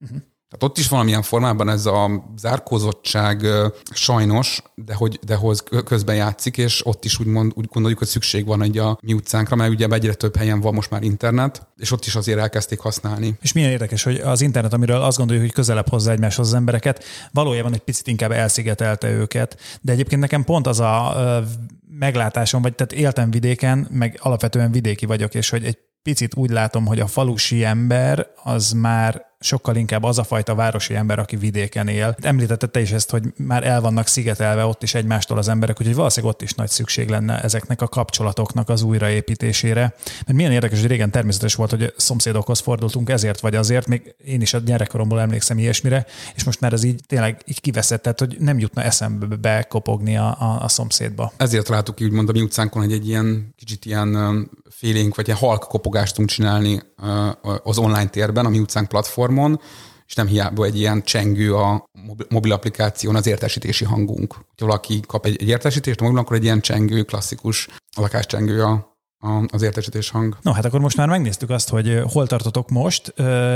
Uh-huh. 0.04 0.22
Tehát 0.58 0.72
ott 0.72 0.78
is 0.78 0.88
valamilyen 0.88 1.22
formában 1.22 1.70
ez 1.70 1.86
a 1.86 2.24
zárkózottság 2.38 3.46
sajnos, 3.94 4.62
de 4.76 4.94
hogy 4.94 5.20
de 5.26 5.36
hoz 5.36 5.64
közben 5.86 6.16
játszik, 6.16 6.58
és 6.58 6.86
ott 6.86 7.06
is 7.06 7.20
úgymond 7.20 7.52
úgy 7.56 7.66
gondoljuk, 7.66 8.00
hogy 8.00 8.08
szükség 8.08 8.46
van 8.46 8.62
egy 8.62 8.78
a 8.78 8.98
mi 9.02 9.14
utcánkra, 9.14 9.56
mert 9.56 9.72
ugye 9.72 9.88
egyre 9.88 10.14
több 10.14 10.36
helyen 10.36 10.62
van 10.62 10.74
most 10.74 10.90
már 10.90 11.04
internet, 11.04 11.68
és 11.78 11.92
ott 11.92 12.06
is 12.06 12.16
azért 12.16 12.40
elkezdték 12.40 12.80
használni. 12.80 13.38
És 13.42 13.54
milyen 13.54 13.72
érdekes, 13.72 14.04
hogy 14.04 14.16
az 14.16 14.42
internet, 14.42 14.74
amiről 14.74 15.02
azt 15.02 15.18
gondoljuk, 15.18 15.46
hogy 15.46 15.54
közelebb 15.54 15.90
hozza 15.90 16.12
egymáshoz 16.12 16.48
az 16.48 16.54
embereket, 16.54 17.04
valójában 17.32 17.74
egy 17.74 17.84
picit 17.84 18.08
inkább 18.08 18.32
elszigetelte 18.32 19.12
őket. 19.12 19.58
De 19.82 19.92
egyébként 19.92 20.22
nekem 20.22 20.44
pont 20.44 20.68
az 20.68 20.80
a 20.80 21.16
meglátásom, 22.00 22.62
vagy 22.62 22.76
tehát 22.76 22.94
éltem 22.94 23.32
vidéken, 23.32 23.88
meg 23.92 24.20
alapvetően 24.22 24.72
vidéki 24.72 25.06
vagyok, 25.06 25.34
és 25.34 25.50
hogy 25.50 25.66
egy 25.66 25.78
picit 26.04 26.36
úgy 26.36 26.50
látom, 26.50 26.86
hogy 26.86 27.00
a 27.00 27.08
falusi 27.08 27.64
ember 27.64 28.28
az 28.44 28.72
már 28.72 29.26
sokkal 29.40 29.76
inkább 29.76 30.04
az 30.04 30.18
a 30.18 30.24
fajta 30.24 30.56
városi 30.56 30.96
ember, 30.96 31.20
aki 31.20 31.36
vidéken 31.36 31.88
él. 31.88 32.16
Említetted 32.22 32.70
te 32.70 32.82
is 32.82 32.92
ezt, 32.92 33.10
hogy 33.10 33.24
már 33.38 33.68
el 33.68 33.82
vannak 33.82 34.08
szigetelve 34.08 34.66
ott 34.66 34.84
is 34.84 34.94
egymástól 34.94 35.38
az 35.38 35.48
emberek, 35.48 35.80
úgyhogy 35.80 35.96
valószínűleg 35.96 36.36
ott 36.36 36.42
is 36.42 36.54
nagy 36.54 36.70
szükség 36.70 37.10
lenne 37.10 37.42
ezeknek 37.42 37.82
a 37.82 37.88
kapcsolatoknak 37.88 38.70
az 38.70 38.82
újraépítésére. 38.82 39.94
Mert 40.26 40.34
milyen 40.34 40.52
érdekes, 40.52 40.80
hogy 40.80 40.90
régen 40.90 41.12
természetes 41.12 41.56
volt, 41.56 41.70
hogy 41.70 41.94
szomszédokhoz 41.98 42.60
fordultunk 42.60 43.10
ezért 43.10 43.40
vagy 43.40 43.56
azért, 43.56 43.88
még 43.88 44.16
én 44.26 44.42
is 44.42 44.54
a 44.54 44.58
gyerekkoromból 44.58 45.20
emlékszem 45.20 45.58
ilyesmire, 45.58 46.06
és 46.36 46.44
most 46.44 46.60
már 46.60 46.74
ez 46.74 46.84
így 46.84 47.02
tényleg 47.08 47.42
így 47.46 47.62
kiveszett, 47.62 48.20
hogy 48.20 48.36
nem 48.40 48.60
jutna 48.60 48.84
eszembe 48.84 49.36
bekopogni 49.36 50.18
a, 50.18 50.28
a, 50.40 50.58
a 50.62 50.68
szomszédba. 50.68 51.32
Ezért 51.38 51.68
láttuk 51.68 52.02
úgy 52.02 52.12
mondom, 52.12 52.36
mi 52.36 52.42
utcánkon, 52.42 52.82
hogy 52.82 52.92
egy 52.92 53.08
ilyen 53.08 53.54
kicsit 53.58 53.86
ilyen 53.86 54.50
félénk, 54.70 55.16
vagy 55.16 55.28
ilyen 55.28 55.40
halk 55.40 55.64
kopogást 55.64 56.12
tudunk 56.12 56.30
csinálni 56.30 56.82
az 57.64 57.78
online 57.78 58.08
térben, 58.08 58.46
a 58.46 58.50
mi 58.50 58.60
utcánk 58.60 58.88
platformon, 59.26 59.60
és 60.08 60.16
nem 60.16 60.28
hiába 60.28 60.66
egy 60.66 60.78
ilyen 60.78 61.04
csengő 61.04 61.56
a 61.56 61.86
mobil 62.30 62.52
applikáción 62.52 63.16
az 63.16 63.28
értesítési 63.28 63.86
hangunk. 63.86 64.34
Ha 64.34 64.66
valaki 64.66 65.00
kap 65.08 65.26
egy, 65.26 65.42
egy 65.42 65.48
értesítést 65.48 66.00
a 66.00 66.04
mobil, 66.04 66.20
akkor 66.20 66.36
egy 66.36 66.44
ilyen 66.44 66.62
csengő, 66.62 67.04
klasszikus 67.04 67.68
lakáscsengő 67.98 68.64
a, 68.64 68.94
az 69.48 69.62
értesítés 69.62 70.10
hang. 70.10 70.38
No, 70.42 70.52
hát 70.52 70.66
akkor 70.66 70.80
most 70.80 70.98
már 70.98 71.08
megnéztük 71.08 71.50
azt, 71.50 71.70
hogy 71.70 72.02
hol 72.12 72.28
tartotok 72.28 72.70
most, 72.70 73.14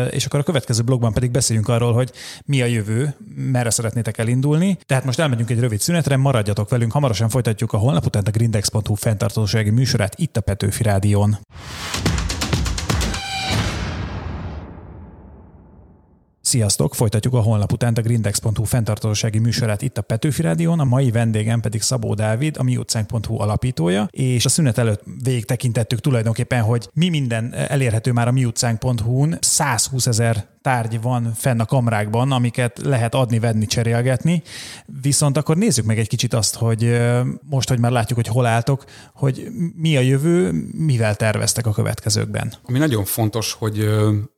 és 0.10 0.26
akkor 0.26 0.40
a 0.40 0.44
következő 0.44 0.82
blogban 0.82 1.14
pedig 1.14 1.32
beszéljünk 1.32 1.68
arról, 1.68 1.94
hogy 1.94 2.12
mi 2.46 2.62
a 2.62 2.66
jövő, 2.66 3.16
merre 3.36 3.70
szeretnétek 3.70 4.18
elindulni. 4.18 4.78
Tehát 4.86 5.06
most 5.06 5.20
elmegyünk 5.20 5.50
egy 5.50 5.60
rövid 5.60 5.80
szünetre, 5.80 6.18
maradjatok 6.18 6.70
velünk, 6.70 6.92
hamarosan 6.92 7.30
folytatjuk 7.30 7.74
a 7.74 7.78
holnap 7.78 8.06
után 8.06 8.24
a 8.26 8.32
grindex.hu 8.32 8.94
fenntartósági 8.94 9.70
műsorát 9.70 10.20
itt 10.20 10.38
a 10.38 10.42
Petőfi 10.42 10.84
Rádión. 10.84 11.38
Sziasztok! 16.50 16.96
Folytatjuk 16.96 17.34
a 17.34 17.39
honlap 17.39 17.72
után 17.72 17.94
a 17.94 18.01
grindex.hu 18.01 18.63
fenntartósági 18.63 19.39
műsorát 19.39 19.82
itt 19.82 19.98
a 19.98 20.01
Petőfi 20.01 20.41
Rádión, 20.41 20.79
a 20.79 20.84
mai 20.84 21.12
vendégem 21.12 21.60
pedig 21.60 21.82
Szabó 21.82 22.13
Dávid, 22.13 22.56
a 22.58 22.63
miutcánk.hu 22.63 23.39
alapítója, 23.41 24.08
és 24.12 24.46
a 24.46 24.50
szünet 24.50 24.77
előtt 24.77 25.03
végig 25.24 25.46
tekintettük 25.46 26.00
tulajdonképpen, 26.00 26.62
hogy 26.62 26.89
mi 26.94 27.10
minden 27.10 27.53
elérhető 27.53 28.12
már 28.12 28.27
a 28.27 28.32
miutcánk.hu-n. 28.32 29.38
120 29.41 30.08
ezer 30.08 30.48
tárgy 30.70 31.02
van 31.02 31.34
fenn 31.36 31.60
a 31.60 31.66
kamrákban, 31.66 32.32
amiket 32.32 32.80
lehet 32.84 33.16
adni, 33.16 33.40
venni, 33.40 33.66
cserélgetni. 33.66 34.44
Viszont 35.02 35.38
akkor 35.38 35.58
nézzük 35.58 35.86
meg 35.86 36.00
egy 36.00 36.08
kicsit 36.08 36.34
azt, 36.34 36.56
hogy 36.56 37.00
most, 37.50 37.70
hogy 37.70 37.80
már 37.80 37.92
látjuk, 37.92 38.20
hogy 38.20 38.28
hol 38.28 38.46
álltok, 38.46 38.84
hogy 39.14 39.48
mi 39.76 39.98
a 39.98 40.00
jövő, 40.00 40.52
mivel 40.72 41.16
terveztek 41.16 41.68
a 41.68 41.72
következőkben. 41.72 42.54
Ami 42.66 42.78
nagyon 42.78 43.06
fontos, 43.06 43.54
hogy 43.54 43.78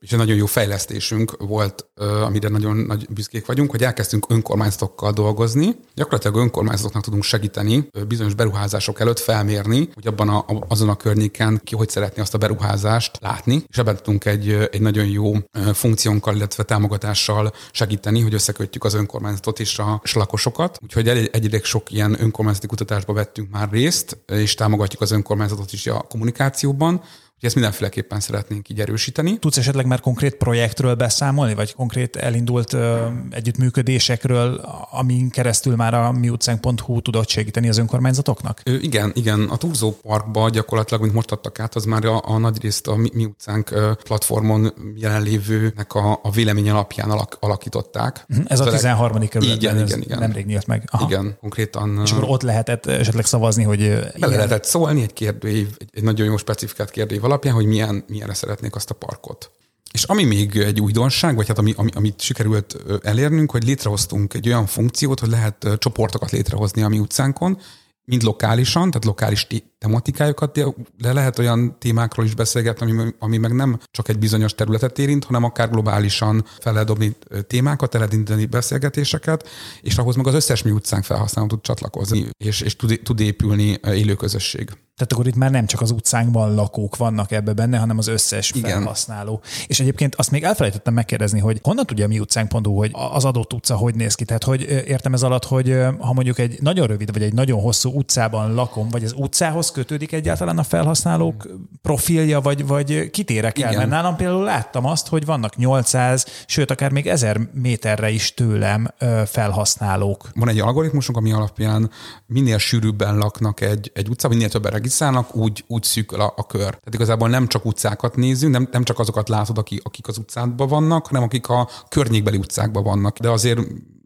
és 0.00 0.12
egy 0.12 0.18
nagyon 0.18 0.36
jó 0.36 0.46
fejlesztésünk 0.46 1.36
volt, 1.38 1.86
amire 2.24 2.48
nagyon 2.48 2.76
nagy 2.76 3.06
büszkék 3.10 3.46
vagyunk, 3.46 3.70
hogy 3.70 3.82
elkezdtünk 3.82 4.26
önkormányzatokkal 4.28 5.12
dolgozni. 5.12 5.76
Gyakorlatilag 5.94 6.36
önkormányzatoknak 6.36 7.02
tudunk 7.02 7.22
segíteni 7.22 7.88
bizonyos 8.08 8.34
beruházások 8.34 9.00
előtt 9.00 9.18
felmérni, 9.18 9.88
hogy 9.94 10.06
abban 10.06 10.28
a, 10.28 10.44
azon 10.68 10.88
a 10.88 10.96
környéken 10.96 11.60
ki 11.64 11.76
hogy 11.76 11.88
szeretné 11.88 12.22
azt 12.22 12.34
a 12.34 12.38
beruházást 12.38 13.18
látni, 13.20 13.62
és 13.68 13.78
ebben 13.78 13.96
tudunk 13.96 14.24
egy, 14.24 14.68
egy 14.70 14.80
nagyon 14.80 15.06
jó 15.06 15.32
funkció 15.72 16.20
missziónkkal, 16.22 16.36
illetve 16.36 16.62
támogatással 16.62 17.52
segíteni, 17.72 18.20
hogy 18.20 18.34
összekötjük 18.34 18.84
az 18.84 18.94
önkormányzatot 18.94 19.60
és 19.60 19.78
a, 19.78 20.00
lakosokat. 20.12 20.78
Úgyhogy 20.82 21.08
egy, 21.08 21.28
sok 21.64 21.90
ilyen 21.90 22.16
önkormányzati 22.20 22.66
kutatásba 22.66 23.12
vettünk 23.12 23.50
már 23.50 23.70
részt, 23.70 24.18
és 24.26 24.54
támogatjuk 24.54 25.00
az 25.00 25.10
önkormányzatot 25.10 25.72
is 25.72 25.86
a 25.86 26.04
kommunikációban. 26.08 27.02
Úgyhogy 27.42 27.60
ezt 27.60 27.70
mindenféleképpen 27.70 28.20
szeretnénk 28.20 28.68
így 28.68 28.80
erősíteni. 28.80 29.38
Tudsz 29.38 29.56
esetleg 29.56 29.86
már 29.86 30.00
konkrét 30.00 30.34
projektről 30.34 30.94
beszámolni, 30.94 31.54
vagy 31.54 31.74
konkrét 31.74 32.16
elindult 32.16 32.72
ö, 32.72 33.06
együttműködésekről, 33.30 34.54
amin 34.90 35.30
keresztül 35.30 35.76
már 35.76 35.94
a 35.94 36.12
miutcánk.hu 36.12 37.00
tudott 37.00 37.28
segíteni 37.28 37.68
az 37.68 37.78
önkormányzatoknak? 37.78 38.60
Ö, 38.64 38.74
igen, 38.74 39.12
igen. 39.14 39.42
A 39.42 39.56
Turzó 39.56 39.90
Parkba 40.02 40.48
gyakorlatilag, 40.48 41.02
mint 41.02 41.14
most 41.14 41.32
adtak 41.32 41.60
át, 41.60 41.74
az 41.74 41.84
már 41.84 42.04
a, 42.04 42.22
a 42.24 42.38
nagy 42.38 42.62
részt 42.62 42.86
a 42.86 42.96
mi, 42.96 43.08
mi 43.12 43.24
utcánk 43.24 43.96
platformon 44.04 44.72
jelenlévőnek 44.96 45.94
a, 45.94 46.20
a 46.22 46.30
vélemény 46.30 46.70
alapján 46.70 47.10
alak, 47.10 47.36
alakították. 47.40 48.24
Mhm, 48.28 48.40
ez 48.46 48.60
a 48.60 48.70
13. 48.70 49.28
kerületben, 49.28 49.56
igen, 49.56 49.86
igen, 49.86 50.00
igen. 50.00 50.18
nemrég 50.18 50.46
nyílt 50.46 50.66
meg. 50.66 50.88
Aha. 50.90 51.06
Igen, 51.06 51.36
konkrétan. 51.40 52.00
És 52.04 52.10
akkor 52.10 52.28
ott 52.28 52.42
lehetett 52.42 52.86
esetleg 52.86 53.24
szavazni, 53.24 53.62
hogy... 53.62 53.78
Bele 54.18 54.36
lehetett 54.36 54.64
szólni 54.64 55.02
egy 55.02 55.12
kérdőív, 55.12 55.68
egy, 55.78 55.88
egy 55.92 56.02
nagyon 56.02 56.26
jó 56.26 56.36
specifikált 56.36 56.90
kérdőív 56.90 57.30
alapján, 57.32 57.54
hogy 57.54 57.66
milyen, 57.66 58.04
milyenre 58.08 58.34
szeretnék 58.34 58.74
azt 58.74 58.90
a 58.90 58.94
parkot. 58.94 59.50
És 59.92 60.04
ami 60.04 60.24
még 60.24 60.56
egy 60.56 60.80
újdonság, 60.80 61.34
vagy 61.34 61.48
hát 61.48 61.58
ami, 61.58 61.72
ami, 61.76 61.90
amit 61.94 62.20
sikerült 62.20 62.76
elérnünk, 63.02 63.50
hogy 63.50 63.64
létrehoztunk 63.64 64.34
egy 64.34 64.48
olyan 64.48 64.66
funkciót, 64.66 65.20
hogy 65.20 65.28
lehet 65.28 65.66
csoportokat 65.78 66.30
létrehozni 66.30 66.82
a 66.82 66.88
mi 66.88 66.98
utcánkon, 66.98 67.58
mind 68.04 68.22
lokálisan, 68.22 68.88
tehát 68.88 69.04
lokális 69.04 69.46
tematikájukat, 69.78 70.60
de 70.98 71.12
lehet 71.12 71.38
olyan 71.38 71.78
témákról 71.78 72.26
is 72.26 72.34
beszélgetni, 72.34 72.90
ami, 72.90 73.14
ami 73.18 73.36
meg 73.36 73.52
nem 73.52 73.80
csak 73.90 74.08
egy 74.08 74.18
bizonyos 74.18 74.54
területet 74.54 74.98
érint, 74.98 75.24
hanem 75.24 75.44
akár 75.44 75.70
globálisan 75.70 76.44
fel 76.60 76.72
lehet 76.72 76.88
dobni 76.88 77.16
témákat, 77.46 77.94
el 77.94 78.08
beszélgetéseket, 78.50 79.48
és 79.80 79.98
ahhoz 79.98 80.16
meg 80.16 80.26
az 80.26 80.34
összes 80.34 80.62
mi 80.62 80.70
utcánk 80.70 81.04
felhasználó 81.04 81.48
tud 81.48 81.60
csatlakozni, 81.60 82.28
és, 82.36 82.60
és 82.60 82.76
tud, 82.76 83.00
tud 83.02 83.20
épülni 83.20 83.80
élő 83.84 84.14
közösség. 84.14 84.70
Tehát 84.96 85.12
akkor 85.12 85.26
itt 85.26 85.34
már 85.34 85.50
nem 85.50 85.66
csak 85.66 85.80
az 85.80 85.90
utcánkban 85.90 86.54
lakók 86.54 86.96
vannak 86.96 87.30
ebbe 87.30 87.52
benne, 87.52 87.78
hanem 87.78 87.98
az 87.98 88.06
összes 88.06 88.50
Igen. 88.50 88.70
felhasználó. 88.70 89.42
És 89.66 89.80
egyébként 89.80 90.14
azt 90.14 90.30
még 90.30 90.42
elfelejtettem 90.42 90.94
megkérdezni, 90.94 91.40
hogy 91.40 91.58
honnan 91.62 91.86
tudja 91.86 92.08
mi 92.08 92.18
utcánk.hu, 92.18 92.76
hogy 92.76 92.90
az 92.92 93.24
adott 93.24 93.52
utca 93.52 93.76
hogy 93.76 93.94
néz 93.94 94.14
ki? 94.14 94.24
Tehát 94.24 94.44
hogy 94.44 94.60
értem 94.86 95.12
ez 95.12 95.22
alatt, 95.22 95.44
hogy 95.44 95.76
ha 95.98 96.12
mondjuk 96.12 96.38
egy 96.38 96.58
nagyon 96.60 96.86
rövid 96.86 97.12
vagy 97.12 97.22
egy 97.22 97.32
nagyon 97.32 97.60
hosszú 97.60 97.90
utcában 97.90 98.54
lakom, 98.54 98.88
vagy 98.88 99.04
az 99.04 99.14
utcához 99.16 99.70
kötődik 99.70 100.12
egyáltalán 100.12 100.58
a 100.58 100.62
felhasználók 100.62 101.48
profilja, 101.82 102.40
vagy, 102.40 102.66
vagy 102.66 103.10
kitérek 103.10 103.58
el? 103.58 103.68
Igen. 103.68 103.78
Mert 103.78 103.90
nálam 103.90 104.16
például 104.16 104.44
láttam 104.44 104.86
azt, 104.86 105.08
hogy 105.08 105.24
vannak 105.24 105.56
800, 105.56 106.26
sőt 106.46 106.70
akár 106.70 106.90
még 106.90 107.06
1000 107.06 107.40
méterre 107.52 108.10
is 108.10 108.34
tőlem 108.34 108.88
felhasználók. 109.26 110.30
Van 110.34 110.48
egy 110.48 110.60
algoritmusunk, 110.60 111.18
ami 111.18 111.32
alapján 111.32 111.90
minél 112.26 112.58
sűrűbben 112.58 113.18
laknak 113.18 113.60
egy, 113.60 113.90
egy 113.94 114.08
utca, 114.08 114.28
minél 114.28 114.48
többen 114.48 114.72
regisztrálnak, 114.82 115.36
úgy, 115.36 115.64
úgy 115.66 115.82
szűkül 115.82 116.20
a, 116.20 116.32
a 116.36 116.46
kör. 116.46 116.60
Tehát 116.60 116.94
igazából 116.94 117.28
nem 117.28 117.46
csak 117.46 117.64
utcákat 117.64 118.16
nézünk, 118.16 118.52
nem, 118.52 118.68
nem 118.72 118.82
csak 118.82 118.98
azokat 118.98 119.28
látod, 119.28 119.58
akik, 119.58 119.80
akik 119.84 120.08
az 120.08 120.18
utcádban 120.18 120.68
vannak, 120.68 121.06
hanem 121.06 121.22
akik 121.22 121.48
a 121.48 121.68
környékbeli 121.88 122.36
utcákban 122.36 122.82
vannak. 122.82 123.18
De 123.18 123.30
azért 123.30 123.60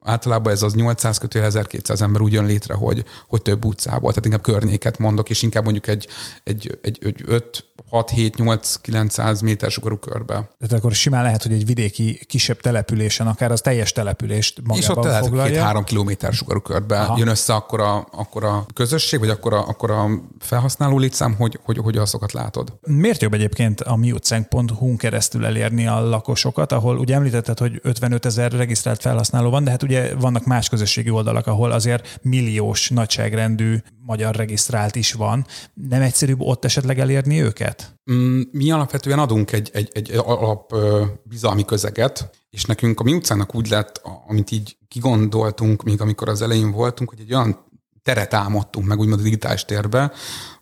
általában 0.07 0.53
ez 0.53 0.63
az 0.63 0.75
800 0.75 1.19
kötő 1.19 1.43
1200 1.43 2.03
ember 2.03 2.21
úgy 2.21 2.33
jön 2.33 2.45
létre, 2.47 2.75
hogy, 2.75 3.05
hogy 3.29 3.43
több 3.43 3.65
utcából, 3.65 4.09
tehát 4.09 4.25
inkább 4.25 4.43
környéket 4.43 4.99
mondok, 4.99 5.31
és 5.31 5.43
inkább 5.43 5.63
mondjuk 5.65 5.87
egy, 5.87 6.09
egy, 6.45 6.79
egy, 6.83 6.99
egy 7.03 7.23
5 7.27 7.65
6, 7.91 8.11
7, 8.11 8.37
8, 8.37 8.75
900 8.81 9.41
méter 9.41 9.71
sugarú 9.71 9.97
körbe. 9.97 10.35
Tehát 10.35 10.73
akkor 10.73 10.93
simán 10.93 11.23
lehet, 11.23 11.43
hogy 11.43 11.53
egy 11.53 11.67
vidéki 11.67 12.21
kisebb 12.27 12.61
településen, 12.61 13.27
akár 13.27 13.53
az 13.53 13.61
teljes 13.61 13.93
települést 13.93 14.59
magában 14.59 14.79
És 14.79 14.89
ott 14.89 15.05
lehet, 15.05 15.25
foglalja. 15.25 15.53
két 15.53 15.63
három 15.63 15.85
kilométer 15.85 16.33
sugarú 16.33 16.61
körbe 16.61 17.01
Aha. 17.01 17.19
jön 17.19 17.29
össze 17.29 17.55
akkor 17.55 17.81
a, 17.81 18.07
akkor 18.13 18.45
a 18.45 18.67
közösség, 18.75 19.19
vagy 19.19 19.29
akkor 19.29 19.53
a, 19.55 19.69
akkor 19.69 19.91
a 19.91 20.09
felhasználó 20.39 20.99
létszám, 20.99 21.35
hogy, 21.35 21.59
hogy, 21.65 21.79
hogy 21.79 21.97
azokat 21.97 22.33
látod. 22.33 22.73
Miért 22.87 23.23
jobb 23.23 23.35
egyébként 23.35 23.81
a 23.81 23.97
miutcánk.hu 23.97 24.97
keresztül 24.97 25.47
elérni 25.47 25.87
a 25.87 26.01
lakosokat, 26.01 26.73
ahol 26.73 26.99
ugye 26.99 27.15
említetted, 27.15 27.59
hogy 27.59 27.81
55 27.83 28.27
ezer 28.27 28.53
regisztrált 28.53 29.01
felhasználó 29.01 29.51
van, 29.51 29.65
de 29.65 29.71
hát 29.71 29.83
ugye 29.83 29.96
vannak 30.19 30.45
más 30.45 30.69
közösségi 30.69 31.11
oldalak, 31.11 31.47
ahol 31.47 31.71
azért 31.71 32.19
milliós 32.23 32.91
nagyságrendű 32.91 33.77
magyar 34.07 34.35
regisztrált 34.35 34.97
is 34.97 35.13
van. 35.13 35.47
Nem 35.75 36.03
egyszerűbb 36.03 36.41
ott 36.41 36.65
esetleg 36.65 36.99
elérni 36.99 37.43
őket? 37.43 37.95
Mm, 38.13 38.41
mi 38.53 38.71
alapvetően 38.71 39.19
adunk 39.19 39.53
egy, 39.53 39.71
egy, 39.73 39.91
egy 39.93 40.11
alap 40.13 40.75
bizalmi 41.23 41.65
közeget, 41.65 42.31
és 42.51 42.65
nekünk 42.65 43.01
a 43.01 43.03
mi 43.03 43.13
utcának 43.13 43.55
úgy 43.55 43.69
lett, 43.69 44.01
amit 44.27 44.51
így 44.51 44.77
kigondoltunk, 44.89 45.83
még 45.83 46.01
amikor 46.01 46.29
az 46.29 46.43
elején 46.43 46.71
voltunk, 46.71 47.11
hogy 47.11 47.21
egy 47.21 47.35
olyan 47.35 47.65
teret 48.07 48.35
álmodtunk 48.35 48.87
meg 48.87 48.99
úgymond 48.99 49.21
a 49.21 49.23
digitális 49.23 49.65
térbe, 49.65 50.13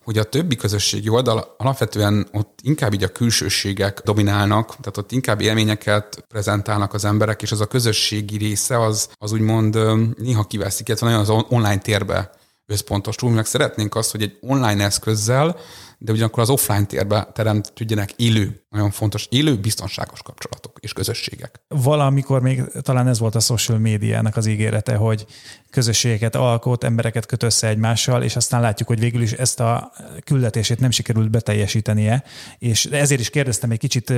hogy 0.05 0.19
a 0.19 0.25
többi 0.25 0.57
közösségi 0.57 1.09
oldal 1.09 1.55
alapvetően 1.59 2.29
ott 2.33 2.59
inkább 2.63 2.93
így 2.93 3.03
a 3.03 3.09
külsőségek 3.09 4.01
dominálnak, 4.05 4.67
tehát 4.67 4.97
ott 4.97 5.13
inkább 5.13 5.41
élményeket 5.41 6.25
prezentálnak 6.29 6.95
az 6.95 7.05
emberek, 7.05 7.43
és 7.43 7.53
az 7.53 7.61
a 7.61 7.67
közösségi 7.67 8.37
része 8.37 8.81
az, 8.81 9.09
az 9.19 9.33
úgymond 9.33 9.79
néha 10.19 10.45
kiveszik, 10.45 10.89
illetve 10.89 11.07
nagyon 11.07 11.21
az 11.21 11.45
online 11.49 11.79
térbe 11.79 12.31
összpontosul. 12.67 13.31
Meg 13.31 13.47
szeretnénk 13.47 13.95
azt, 13.95 14.11
hogy 14.11 14.23
egy 14.23 14.39
online 14.41 14.85
eszközzel 14.85 15.57
de 16.05 16.13
ugyanakkor 16.13 16.43
az 16.43 16.51
offline 16.51 16.85
térbe 16.85 17.29
teremtődjenek 17.33 18.13
élő, 18.17 18.63
nagyon 18.71 18.91
fontos, 18.91 19.27
élő, 19.31 19.57
biztonságos 19.57 20.23
kapcsolatok 20.23 20.79
és 20.81 20.93
közösségek. 20.93 21.61
Valamikor 21.69 22.41
még 22.41 22.63
talán 22.83 23.09
ez 23.09 23.19
volt 23.19 23.35
a 23.35 23.41
social 23.41 23.79
médiának 23.79 24.37
az 24.37 24.47
ígérete, 24.47 24.95
hogy 24.95 25.27
közösségeket 25.71 26.35
alkot, 26.35 26.85
embereket 26.85 27.27
köt 27.27 27.43
össze 27.43 27.69
egymással, 27.69 28.23
és 28.23 28.37
aztán 28.37 28.61
látjuk, 28.61 28.89
hogy 28.89 28.99
végül 28.99 29.23
is 29.23 29.33
ezt 29.33 29.61
a 29.61 29.93
küldetését 30.25 30.81
nem 30.81 30.91
sikerült 30.91 31.31
beteljesítenie, 31.31 32.25
és 32.59 32.85
ezért 32.85 33.21
is 33.21 33.31
kérdeztem 33.31 33.71
egy 33.71 33.79
kicsit 33.79 34.13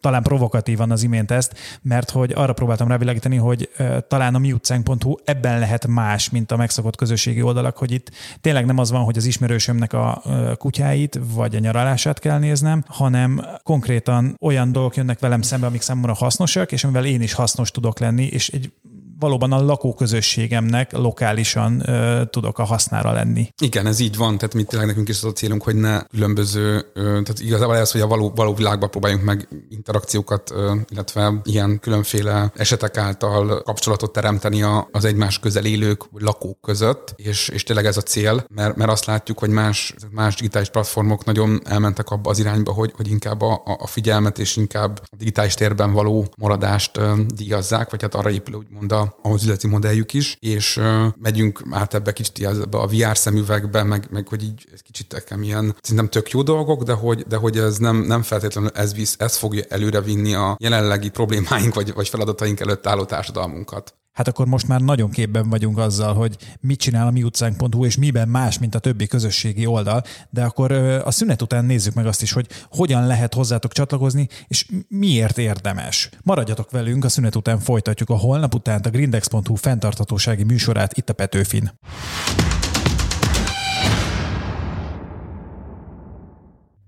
talán 0.00 0.22
provokatívan 0.22 0.90
az 0.90 1.02
imént 1.02 1.30
ezt, 1.30 1.54
mert 1.82 2.10
hogy 2.10 2.32
arra 2.32 2.52
próbáltam 2.52 2.88
rávilágítani, 2.88 3.36
hogy 3.36 3.70
talán 4.08 4.34
a 4.34 4.38
miutcánk.hu 4.38 5.14
ebben 5.24 5.58
lehet 5.58 5.86
más, 5.86 6.30
mint 6.30 6.52
a 6.52 6.56
megszokott 6.56 6.96
közösségi 6.96 7.42
oldalak, 7.42 7.76
hogy 7.76 7.92
itt 7.92 8.10
tényleg 8.40 8.66
nem 8.66 8.78
az 8.78 8.90
van, 8.90 9.04
hogy 9.04 9.16
az 9.16 9.24
ismerősömnek 9.24 9.92
a 9.92 10.22
kutyáit 10.58 11.20
vagy 11.34 11.56
a 11.56 11.58
nyaralását 11.58 12.18
kell 12.18 12.38
néznem, 12.38 12.84
hanem 12.86 13.44
konkrétan 13.62 14.36
olyan 14.40 14.72
dolgok 14.72 14.96
jönnek 14.96 15.18
velem 15.18 15.42
szembe, 15.42 15.66
amik 15.66 15.80
számomra 15.80 16.14
hasznosak, 16.14 16.72
és 16.72 16.84
amivel 16.84 17.04
én 17.04 17.20
is 17.20 17.32
hasznos 17.32 17.70
tudok 17.70 17.98
lenni, 17.98 18.24
és 18.24 18.48
egy 18.48 18.72
valóban 19.20 19.52
a 19.52 19.64
lakóközösségemnek 19.64 20.92
lokálisan 20.92 21.88
ö, 21.88 22.22
tudok 22.30 22.58
a 22.58 22.64
hasznára 22.64 23.12
lenni. 23.12 23.48
Igen, 23.62 23.86
ez 23.86 24.00
így 24.00 24.16
van, 24.16 24.38
tehát 24.38 24.54
mi 24.54 24.62
tényleg 24.62 24.88
nekünk 24.88 25.08
is 25.08 25.16
az 25.16 25.24
a 25.24 25.32
célunk, 25.32 25.62
hogy 25.62 25.76
ne 25.76 26.00
különböző, 26.02 26.86
ö, 26.94 27.02
tehát 27.02 27.40
igazából 27.40 27.76
ez, 27.76 27.92
hogy 27.92 28.00
a 28.00 28.06
való, 28.06 28.32
való 28.34 28.54
világban 28.54 28.90
próbáljunk 28.90 29.24
meg 29.24 29.48
interakciókat, 29.68 30.50
ö, 30.50 30.74
illetve 30.88 31.40
ilyen 31.44 31.78
különféle 31.80 32.52
esetek 32.54 32.96
által 32.96 33.62
kapcsolatot 33.62 34.12
teremteni 34.12 34.62
a, 34.62 34.88
az 34.92 35.04
egymás 35.04 35.38
közel 35.38 35.64
élők, 35.64 36.04
lakók 36.12 36.60
között, 36.60 37.14
és, 37.16 37.48
és 37.48 37.62
tényleg 37.62 37.86
ez 37.86 37.96
a 37.96 38.02
cél, 38.02 38.44
mert, 38.54 38.76
mert 38.76 38.90
azt 38.90 39.04
látjuk, 39.04 39.38
hogy 39.38 39.50
más, 39.50 39.94
más 40.10 40.34
digitális 40.34 40.68
platformok 40.68 41.24
nagyon 41.24 41.60
elmentek 41.64 42.10
abba 42.10 42.30
az 42.30 42.38
irányba, 42.38 42.72
hogy, 42.72 42.92
hogy 42.96 43.10
inkább 43.10 43.42
a, 43.42 43.62
a 43.78 43.86
figyelmet 43.86 44.38
és 44.38 44.56
inkább 44.56 45.00
a 45.02 45.16
digitális 45.16 45.54
térben 45.54 45.92
való 45.92 46.26
maradást 46.36 46.96
ö, 46.96 47.12
díjazzák, 47.34 47.90
vagy 47.90 48.02
hát 48.02 48.14
arra 48.14 48.30
épül 48.30 48.54
úgymond 48.54 48.92
a, 48.92 49.09
az 49.22 49.42
üzleti 49.42 49.66
modelljük 49.66 50.12
is, 50.12 50.36
és 50.40 50.80
megyünk 51.16 51.62
át 51.70 51.94
ebbe 51.94 52.12
kicsit 52.12 52.46
ebbe 52.46 52.78
a 52.78 52.86
VR 52.86 53.16
szemüvegbe, 53.16 53.82
meg, 53.82 54.06
meg 54.10 54.28
hogy 54.28 54.42
így 54.42 54.66
kicsit 54.82 55.12
nekem 55.12 55.42
ilyen 55.42 55.76
szerintem 55.80 56.08
tök 56.08 56.30
jó 56.30 56.42
dolgok, 56.42 56.82
de 56.82 56.92
hogy, 56.92 57.22
de 57.22 57.36
hogy 57.36 57.58
ez 57.58 57.78
nem, 57.78 57.96
nem 57.96 58.22
feltétlenül 58.22 58.70
ez, 58.74 58.94
visz, 58.94 59.16
ez 59.18 59.36
fogja 59.36 59.64
előre 59.68 60.00
vinni 60.00 60.34
a 60.34 60.56
jelenlegi 60.60 61.08
problémáink 61.08 61.74
vagy, 61.74 61.92
vagy 61.94 62.08
feladataink 62.08 62.60
előtt 62.60 62.86
álló 62.86 63.04
társadalmunkat 63.04 63.94
hát 64.20 64.28
akkor 64.28 64.46
most 64.46 64.68
már 64.68 64.80
nagyon 64.80 65.10
képben 65.10 65.48
vagyunk 65.48 65.78
azzal, 65.78 66.14
hogy 66.14 66.36
mit 66.60 66.78
csinál 66.78 67.06
a 67.06 67.10
mi 67.10 67.22
utcánk.hu, 67.22 67.84
és 67.84 67.96
miben 67.96 68.28
más, 68.28 68.58
mint 68.58 68.74
a 68.74 68.78
többi 68.78 69.06
közösségi 69.06 69.66
oldal, 69.66 70.02
de 70.30 70.44
akkor 70.44 70.72
a 71.04 71.10
szünet 71.10 71.42
után 71.42 71.64
nézzük 71.64 71.94
meg 71.94 72.06
azt 72.06 72.22
is, 72.22 72.32
hogy 72.32 72.46
hogyan 72.70 73.06
lehet 73.06 73.34
hozzátok 73.34 73.72
csatlakozni, 73.72 74.28
és 74.48 74.66
miért 74.88 75.38
érdemes. 75.38 76.08
Maradjatok 76.22 76.70
velünk, 76.70 77.04
a 77.04 77.08
szünet 77.08 77.36
után 77.36 77.58
folytatjuk 77.58 78.10
a 78.10 78.16
holnap 78.16 78.54
után 78.54 78.80
a 78.80 78.90
grindex.hu 78.90 79.54
fenntarthatósági 79.54 80.44
műsorát 80.44 80.96
itt 80.96 81.08
a 81.08 81.12
Petőfin. 81.12 81.70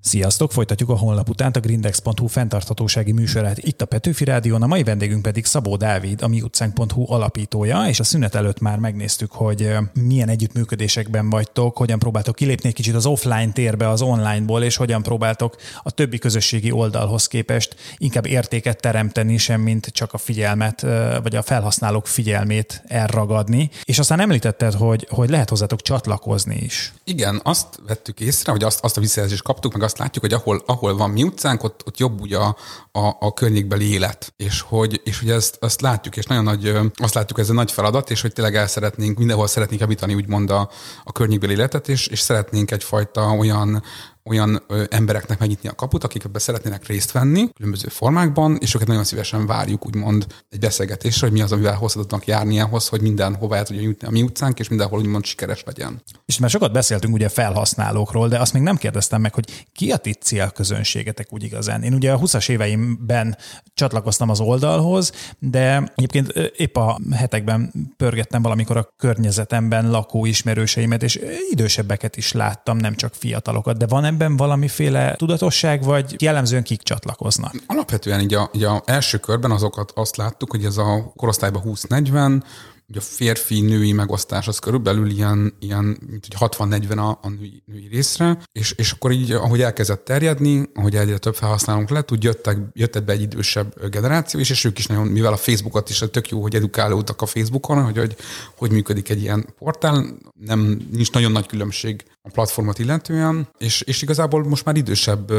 Sziasztok! 0.05 0.53
Folytatjuk 0.53 0.89
a 0.89 0.97
honlap 0.97 1.29
után 1.29 1.51
a 1.51 1.61
grindex.hu 1.61 2.27
fenntarthatósági 2.27 3.13
műsorát 3.13 3.59
itt 3.59 3.83
a 3.83 3.85
Petőfi 3.85 4.25
Rádión. 4.25 4.63
A 4.63 4.67
mai 4.67 4.83
vendégünk 4.83 5.23
pedig 5.23 5.45
Szabó 5.45 5.77
Dávid, 5.77 6.23
a 6.23 6.29
mi 6.29 6.41
utcánk.hu 6.41 7.05
alapítója, 7.13 7.89
és 7.89 8.01
a 8.01 8.05
szünet 8.05 8.35
előtt 8.35 8.61
már 8.61 8.79
megnéztük, 8.79 9.33
hogy 9.33 9.71
milyen 9.93 10.29
együttműködésekben 10.29 11.31
vagytok, 11.31 11.77
hogyan 11.77 11.99
próbáltok 11.99 12.35
kilépni 12.35 12.69
egy 12.69 12.75
kicsit 12.75 12.95
az 12.95 13.07
offline 13.07 13.53
térbe 13.53 13.89
az 13.89 14.03
onlineból, 14.03 14.63
és 14.63 14.77
hogyan 14.77 15.03
próbáltok 15.03 15.57
a 15.83 15.91
többi 15.91 16.19
közösségi 16.19 16.71
oldalhoz 16.71 17.27
képest 17.27 17.77
inkább 17.97 18.27
értéket 18.27 18.81
teremteni, 18.81 19.37
sem 19.37 19.61
mint 19.61 19.87
csak 19.87 20.13
a 20.13 20.19
figyelmet, 20.19 20.87
vagy 21.23 21.37
a 21.37 21.43
felhasználók 21.43 22.07
figyelmét 22.07 22.83
elragadni. 22.87 23.71
És 23.85 23.99
aztán 23.99 24.21
említetted, 24.21 24.73
hogy, 24.73 25.07
hogy 25.11 25.31
lehet 25.31 25.49
hozzátok 25.49 25.83
csatlakozni 25.83 26.57
is. 26.57 26.93
Igen, 27.05 27.41
azt 27.45 27.67
vettük 27.87 28.21
észre, 28.21 28.53
hogy 28.53 28.63
azt, 28.63 28.85
azt 28.85 28.97
a 28.97 29.01
visszajelzést 29.01 29.43
kaptuk, 29.43 29.73
meg 29.73 29.83
azt 29.83 29.92
látjuk, 29.99 30.25
hogy 30.25 30.33
ahol, 30.33 30.63
ahol 30.67 30.97
van 30.97 31.11
mi 31.11 31.23
utcánk, 31.23 31.63
ott, 31.63 31.83
ott 31.87 31.99
jobb 31.99 32.21
ugye 32.21 32.37
a, 32.37 32.57
a, 32.93 33.17
a 33.21 33.33
környékbeli 33.33 33.93
élet. 33.93 34.33
És 34.37 34.61
hogy, 34.61 35.01
és 35.05 35.19
hogy 35.21 35.31
ezt, 35.31 35.57
azt 35.61 35.81
látjuk, 35.81 36.17
és 36.17 36.25
nagyon 36.25 36.45
nagy, 36.45 36.77
azt 36.95 37.15
látjuk, 37.15 37.39
ez 37.39 37.49
egy 37.49 37.55
nagy 37.55 37.73
feladat, 37.73 38.11
és 38.11 38.21
hogy 38.21 38.33
tényleg 38.33 38.57
el 38.57 38.67
szeretnénk, 38.67 39.19
mindenhol 39.19 39.47
szeretnénk 39.47 39.81
javítani 39.81 40.15
úgymond 40.15 40.51
a, 40.51 40.71
a 41.05 41.13
környékbeli 41.13 41.53
életet, 41.53 41.89
és, 41.89 42.07
és 42.07 42.21
szeretnénk 42.21 42.71
egyfajta 42.71 43.31
olyan 43.31 43.83
olyan 44.25 44.63
ö, 44.69 44.85
embereknek 44.91 45.39
megnyitni 45.39 45.69
a 45.69 45.75
kaput, 45.75 46.05
akik 46.05 46.25
ebbe 46.25 46.39
szeretnének 46.39 46.87
részt 46.87 47.13
venni 47.13 47.49
különböző 47.55 47.89
formákban, 47.89 48.57
és 48.61 48.75
őket 48.75 48.89
nagyon 48.89 49.05
szívesen 49.05 49.47
várjuk 49.47 49.87
úgymond 49.87 50.27
egy 50.49 50.59
beszélgetésre, 50.59 51.27
hogy 51.27 51.37
mi 51.37 51.43
az, 51.43 51.53
amivel 51.53 51.75
hozzá 51.75 52.01
járni 52.25 52.61
ahhoz, 52.61 52.89
hogy 52.89 53.01
mindenhova 53.01 53.57
el 53.57 53.65
tudjon 53.65 53.85
jutni 53.85 54.07
a 54.07 54.11
mi 54.11 54.23
utcánk, 54.23 54.59
és 54.59 54.69
mindenhol 54.69 54.99
úgymond 54.99 55.25
sikeres 55.25 55.63
legyen. 55.67 56.03
És 56.27 56.39
már 56.39 56.51
sokat 56.51 56.73
beszéltünk 56.73 57.15
ugye 57.15 57.29
felhasználókról, 57.29 58.29
de 58.29 58.39
azt 58.39 58.53
még 58.53 58.63
nem 58.63 58.77
kérdeztem 58.77 59.21
meg, 59.21 59.35
hogy 59.35 59.67
ki 59.73 59.91
a 59.91 59.97
ti 59.97 60.13
célközönségetek 60.13 61.33
úgy 61.33 61.43
igazán. 61.43 61.83
Én 61.83 61.95
ugye 61.95 62.13
a 62.13 62.19
20-as 62.19 62.49
éveimben 62.49 63.37
csatlakoztam 63.75 64.31
az 64.31 64.41
oldalhoz, 64.41 65.13
de 65.39 65.93
egyébként 65.95 66.29
épp 66.57 66.77
a 66.77 66.99
hetekben 67.13 67.73
pörgettem 67.97 68.43
valamikor 68.43 68.77
a 68.77 68.89
környezetemben 68.97 69.91
lakó 69.91 70.25
ismerőseimet, 70.25 71.03
és 71.03 71.21
idősebbeket 71.51 72.17
is 72.17 72.33
láttam, 72.33 72.77
nem 72.77 72.95
csak 72.95 73.15
fiatalokat, 73.15 73.77
de 73.77 73.87
van 73.87 74.05
ebben 74.13 74.37
valamiféle 74.37 75.15
tudatosság, 75.17 75.83
vagy 75.83 76.23
jellemzően 76.23 76.63
kik 76.63 76.83
csatlakoznak? 76.83 77.55
Alapvetően 77.67 78.21
így 78.21 78.35
a, 78.35 78.51
így 78.53 78.65
a 78.65 78.83
első 78.85 79.19
körben 79.19 79.51
azokat 79.51 79.93
azt 79.95 80.17
láttuk, 80.17 80.51
hogy 80.51 80.65
ez 80.65 80.77
a 80.77 81.13
korosztályban 81.17 81.63
20-40, 81.65 82.43
Ugye 82.89 83.01
a 83.01 83.05
férfi-női 83.05 83.93
megosztás 83.93 84.49
az 84.49 84.59
körülbelül 84.59 85.11
ilyen, 85.11 85.55
ilyen 85.59 85.85
mint 85.85 86.27
hogy 86.37 86.51
60-40 86.57 86.97
a, 86.97 87.19
a 87.23 87.29
női, 87.29 87.63
női 87.67 87.87
részre, 87.87 88.39
és, 88.53 88.73
és 88.73 88.93
akkor 88.93 89.11
így, 89.11 89.33
ahogy 89.33 89.63
elkezdett 89.63 90.05
terjedni, 90.05 90.69
ahogy 90.75 90.97
egyre 90.97 91.19
több 91.19 91.35
felhasználónk 91.35 91.91
lett, 91.91 92.13
úgy 92.13 92.25
jöttek, 92.25 92.59
jöttek 92.73 93.05
be 93.05 93.13
egy 93.13 93.21
idősebb 93.21 93.91
generáció, 93.91 94.41
és, 94.41 94.51
és 94.51 94.65
ők 94.65 94.79
is 94.79 94.87
nagyon, 94.87 95.07
mivel 95.07 95.33
a 95.33 95.37
Facebookot 95.37 95.91
is 95.91 96.05
tök 96.11 96.29
jó, 96.29 96.43
hogy 96.43 96.55
edukálódtak 96.55 97.23
a 97.23 97.27
Facebookon, 97.27 97.85
hogy, 97.85 97.99
hogy 97.99 98.17
hogy 98.57 98.71
működik 98.71 99.09
egy 99.09 99.23
ilyen 99.23 99.47
portál, 99.59 100.05
nem, 100.41 100.89
nincs 100.91 101.13
nagyon 101.13 101.33
nagy 101.33 101.47
különbség 101.47 102.05
a 102.25 102.31
platformot 102.33 102.79
illetően, 102.79 103.49
és, 103.59 103.81
és 103.81 104.03
igazából 104.03 104.45
most 104.45 104.65
már 104.65 104.77
idősebb 104.77 105.33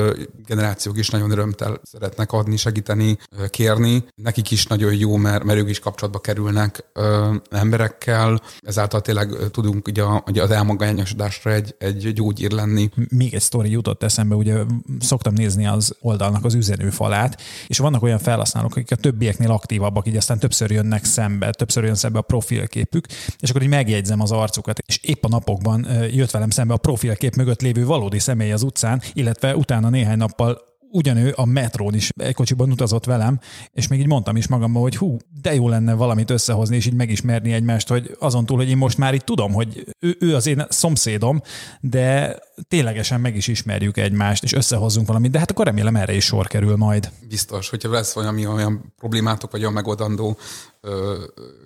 generációk 0.45 0.97
is 0.97 1.09
nagyon 1.09 1.31
örömtel 1.31 1.81
szeretnek 1.83 2.31
adni, 2.31 2.57
segíteni, 2.57 3.17
kérni. 3.49 4.05
Nekik 4.15 4.51
is 4.51 4.65
nagyon 4.65 4.93
jó, 4.93 5.15
mert, 5.15 5.43
mert 5.43 5.59
ők 5.59 5.69
is 5.69 5.79
kapcsolatba 5.79 6.19
kerülnek 6.19 6.85
ö, 6.93 7.35
emberekkel, 7.49 8.41
ezáltal 8.59 9.01
tényleg 9.01 9.35
tudunk 9.51 9.87
ugye, 9.87 10.03
ugye 10.03 10.41
az 10.41 10.51
elmagányosodásra 10.51 11.51
egy, 11.51 11.75
egy 11.77 12.13
gyógyír 12.13 12.51
lenni. 12.51 12.89
Még 13.09 13.33
egy 13.33 13.41
sztori 13.41 13.71
jutott 13.71 14.03
eszembe, 14.03 14.35
ugye 14.35 14.55
szoktam 14.99 15.33
nézni 15.33 15.67
az 15.67 15.95
oldalnak 16.01 16.45
az 16.45 16.53
üzenőfalát, 16.53 17.41
és 17.67 17.77
vannak 17.77 18.03
olyan 18.03 18.19
felhasználók, 18.19 18.71
akik 18.71 18.91
a 18.91 18.95
többieknél 18.95 19.51
aktívabbak, 19.51 20.07
így 20.07 20.17
aztán 20.17 20.39
többször 20.39 20.71
jönnek 20.71 21.05
szembe, 21.05 21.51
többször 21.51 21.83
jön 21.83 21.95
szembe 21.95 22.19
a 22.19 22.21
profilképük, 22.21 23.05
és 23.39 23.49
akkor 23.49 23.61
így 23.61 23.69
megjegyzem 23.69 24.21
az 24.21 24.31
arcukat, 24.31 24.79
és 24.85 24.99
épp 25.01 25.23
a 25.23 25.27
napokban 25.27 25.87
jött 26.11 26.31
velem 26.31 26.49
szembe 26.49 26.72
a 26.73 26.77
profilkép 26.77 27.35
mögött 27.35 27.61
lévő 27.61 27.85
valódi 27.85 28.19
személy 28.19 28.51
az 28.51 28.63
utcán, 28.63 29.01
illetve 29.13 29.55
utána 29.55 29.89
néhány 29.89 30.17
nappal 30.17 30.71
ugyanő 30.93 31.31
a 31.35 31.45
metrón 31.45 31.93
is 31.93 32.09
egy 32.15 32.33
kocsiban 32.33 32.71
utazott 32.71 33.05
velem, 33.05 33.39
és 33.71 33.87
még 33.87 33.99
így 33.99 34.07
mondtam 34.07 34.35
is 34.35 34.47
magamban, 34.47 34.81
hogy 34.81 34.95
hú, 34.95 35.17
de 35.41 35.53
jó 35.53 35.69
lenne 35.69 35.93
valamit 35.93 36.29
összehozni, 36.29 36.75
és 36.75 36.85
így 36.85 36.93
megismerni 36.93 37.53
egymást, 37.53 37.87
hogy 37.87 38.15
azon 38.19 38.45
túl, 38.45 38.57
hogy 38.57 38.69
én 38.69 38.77
most 38.77 38.97
már 38.97 39.13
itt 39.13 39.25
tudom, 39.25 39.53
hogy 39.53 39.95
ő, 39.99 40.15
ő 40.19 40.35
az 40.35 40.47
én 40.47 40.65
szomszédom, 40.69 41.41
de 41.79 42.37
ténylegesen 42.67 43.21
meg 43.21 43.35
is 43.35 43.47
ismerjük 43.47 43.97
egymást, 43.97 44.43
és 44.43 44.53
összehozzunk 44.53 45.07
valamit, 45.07 45.31
de 45.31 45.39
hát 45.39 45.51
akkor 45.51 45.65
remélem 45.65 45.95
erre 45.95 46.13
is 46.13 46.25
sor 46.25 46.47
kerül 46.47 46.75
majd. 46.75 47.11
Biztos, 47.29 47.69
hogyha 47.69 47.91
lesz 47.91 48.13
valami 48.13 48.47
olyan 48.47 48.93
problémátok, 48.97 49.51
vagy 49.51 49.61
olyan 49.61 49.73
megoldandó 49.73 50.37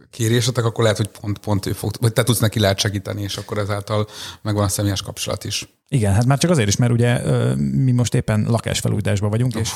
kérésetek, 0.10 0.66
akkor 0.66 0.84
lehet, 0.84 0.98
hogy 0.98 1.08
pont, 1.22 1.38
pont 1.38 1.66
ő 1.66 1.72
fog, 1.72 1.94
vagy 2.00 2.14
te 2.14 2.24
tudsz 2.24 2.40
neki 2.40 2.60
lehet 2.60 2.80
segíteni, 2.80 3.22
és 3.22 3.38
akkor 3.38 3.58
ezáltal 3.58 4.08
megvan 4.42 4.64
a 4.64 4.68
személyes 4.68 5.02
kapcsolat 5.02 5.44
is. 5.44 5.68
Igen, 5.90 6.14
hát 6.14 6.26
már 6.26 6.38
csak 6.38 6.52
azért 6.52 6.68
is, 6.68 6.76
mert 6.76 6.92
ugye 6.92 7.20
mi 7.56 7.92
most 7.92 8.14
éppen 8.14 8.46
lakásfelújításban 8.48 9.30
vagyunk, 9.30 9.56
Uf. 9.56 9.62
és 9.62 9.72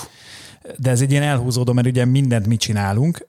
de 0.77 0.89
ez 0.89 1.01
egy 1.01 1.11
ilyen 1.11 1.23
elhúzódó, 1.23 1.73
mert 1.73 1.87
ugye 1.87 2.05
mindent 2.05 2.47
mi 2.47 2.55
csinálunk, 2.55 3.27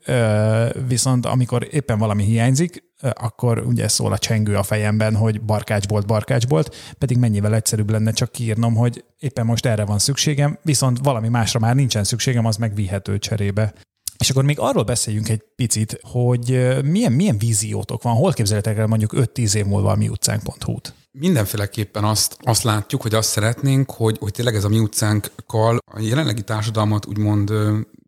viszont 0.86 1.26
amikor 1.26 1.68
éppen 1.70 1.98
valami 1.98 2.24
hiányzik, 2.24 2.84
akkor 3.12 3.58
ugye 3.66 3.88
szól 3.88 4.12
a 4.12 4.18
csengő 4.18 4.56
a 4.56 4.62
fejemben, 4.62 5.16
hogy 5.16 5.40
barkácsbolt, 5.40 6.06
barkácsbolt, 6.06 6.76
pedig 6.98 7.16
mennyivel 7.16 7.54
egyszerűbb 7.54 7.90
lenne 7.90 8.10
csak 8.10 8.32
kiírnom, 8.32 8.74
hogy 8.74 9.04
éppen 9.18 9.46
most 9.46 9.66
erre 9.66 9.84
van 9.84 9.98
szükségem, 9.98 10.58
viszont 10.62 10.98
valami 11.02 11.28
másra 11.28 11.60
már 11.60 11.74
nincsen 11.74 12.04
szükségem, 12.04 12.46
az 12.46 12.56
meg 12.56 12.74
vihető 12.74 13.18
cserébe. 13.18 13.72
És 14.18 14.30
akkor 14.30 14.44
még 14.44 14.58
arról 14.58 14.82
beszéljünk 14.82 15.28
egy 15.28 15.42
picit, 15.56 15.98
hogy 16.02 16.78
milyen, 16.84 17.12
milyen 17.12 17.38
víziótok 17.38 18.02
van, 18.02 18.14
hol 18.14 18.32
képzeletek 18.32 18.78
el 18.78 18.86
mondjuk 18.86 19.12
5-10 19.16 19.54
év 19.54 19.64
múlva 19.64 19.90
a 19.90 19.96
mi 19.96 20.08
utcánk.hu-t? 20.08 20.94
Mindenféleképpen 21.18 22.04
azt, 22.04 22.36
azt 22.40 22.62
látjuk, 22.62 23.02
hogy 23.02 23.14
azt 23.14 23.28
szeretnénk, 23.28 23.90
hogy, 23.90 24.16
hogy 24.20 24.32
tényleg 24.32 24.54
ez 24.54 24.64
a 24.64 24.68
mi 24.68 24.78
utcánkkal 24.78 25.78
a 25.92 26.00
jelenlegi 26.00 26.42
társadalmat 26.42 27.06
úgymond 27.06 27.52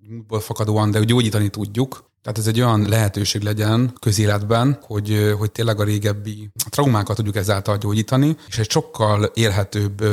múltból 0.08 0.40
fakadóan, 0.40 0.90
de 0.90 1.04
gyógyítani 1.04 1.48
tudjuk. 1.48 2.10
Tehát 2.22 2.38
ez 2.38 2.46
egy 2.46 2.60
olyan 2.60 2.88
lehetőség 2.88 3.42
legyen 3.42 3.92
közéletben, 4.00 4.78
hogy, 4.82 5.34
hogy 5.38 5.52
tényleg 5.52 5.80
a 5.80 5.84
régebbi 5.84 6.50
traumákat 6.68 7.16
tudjuk 7.16 7.36
ezáltal 7.36 7.76
gyógyítani, 7.76 8.36
és 8.48 8.58
egy 8.58 8.70
sokkal 8.70 9.24
élhetőbb 9.24 10.04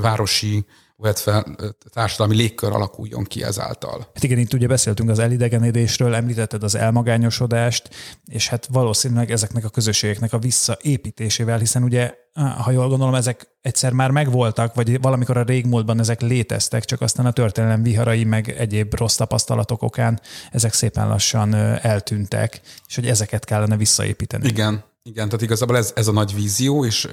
városi 0.00 0.66
illetve 1.02 1.44
társadalmi 1.92 2.36
légkör 2.36 2.72
alakuljon 2.72 3.24
ki 3.24 3.42
ezáltal. 3.42 3.98
Hát 3.98 4.22
igen, 4.22 4.38
itt 4.38 4.52
ugye 4.52 4.66
beszéltünk 4.66 5.10
az 5.10 5.18
elidegenedésről, 5.18 6.14
említetted 6.14 6.62
az 6.62 6.74
elmagányosodást, 6.74 7.90
és 8.26 8.48
hát 8.48 8.68
valószínűleg 8.70 9.30
ezeknek 9.30 9.64
a 9.64 9.68
közösségeknek 9.68 10.32
a 10.32 10.38
visszaépítésével, 10.38 11.58
hiszen 11.58 11.82
ugye, 11.82 12.14
ha 12.34 12.70
jól 12.70 12.88
gondolom, 12.88 13.14
ezek 13.14 13.48
egyszer 13.60 13.92
már 13.92 14.10
megvoltak, 14.10 14.74
vagy 14.74 15.00
valamikor 15.00 15.36
a 15.36 15.42
régmúltban 15.42 16.00
ezek 16.00 16.20
léteztek, 16.20 16.84
csak 16.84 17.00
aztán 17.00 17.26
a 17.26 17.32
történelem 17.32 17.82
viharai, 17.82 18.24
meg 18.24 18.48
egyéb 18.48 18.94
rossz 18.94 19.16
tapasztalatok 19.16 19.82
okán 19.82 20.20
ezek 20.50 20.72
szépen 20.72 21.08
lassan 21.08 21.54
eltűntek, 21.54 22.60
és 22.88 22.94
hogy 22.94 23.06
ezeket 23.06 23.44
kellene 23.44 23.76
visszaépíteni. 23.76 24.48
Igen, 24.48 24.84
igen, 25.02 25.26
tehát 25.26 25.42
igazából 25.42 25.76
ez, 25.76 25.92
ez 25.94 26.06
a 26.06 26.12
nagy 26.12 26.34
vízió, 26.34 26.84
és 26.84 27.08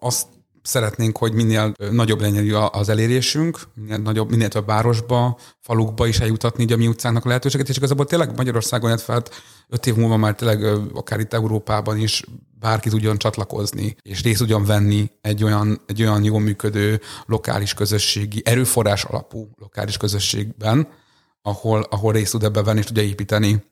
azt 0.00 0.26
szeretnénk, 0.62 1.16
hogy 1.16 1.32
minél 1.32 1.72
nagyobb 1.90 2.20
legyen 2.20 2.68
az 2.72 2.88
elérésünk, 2.88 3.60
minél, 3.74 3.98
nagyobb, 3.98 4.30
minél 4.30 4.48
több 4.48 4.66
városba, 4.66 5.38
falukba 5.60 6.06
is 6.06 6.20
eljutatni 6.20 6.62
így 6.62 6.72
a 6.72 6.76
mi 6.76 6.86
utcának 6.86 7.24
a 7.24 7.28
lehetőséget, 7.28 7.68
és 7.68 7.76
igazából 7.76 8.06
tényleg 8.06 8.36
Magyarországon, 8.36 8.90
illetve 8.90 9.12
hát 9.12 9.30
öt 9.68 9.86
év 9.86 9.94
múlva 9.94 10.16
már 10.16 10.34
tényleg 10.34 10.64
akár 10.94 11.20
itt 11.20 11.32
Európában 11.32 11.98
is 11.98 12.22
bárki 12.58 12.88
tudjon 12.88 13.18
csatlakozni, 13.18 13.96
és 14.02 14.22
részt 14.22 14.38
tudjon 14.38 14.64
venni 14.64 15.10
egy 15.20 15.44
olyan, 15.44 15.80
egy 15.86 16.02
olyan 16.02 16.24
jól 16.24 16.40
működő 16.40 17.00
lokális 17.26 17.74
közösségi, 17.74 18.42
erőforrás 18.44 19.04
alapú 19.04 19.48
lokális 19.56 19.96
közösségben, 19.96 20.88
ahol, 21.42 21.86
ahol 21.90 22.12
részt 22.12 22.32
tud 22.32 22.42
ebbe 22.44 22.62
venni 22.62 22.78
és 22.78 22.84
tudja 22.84 23.02
építeni 23.02 23.71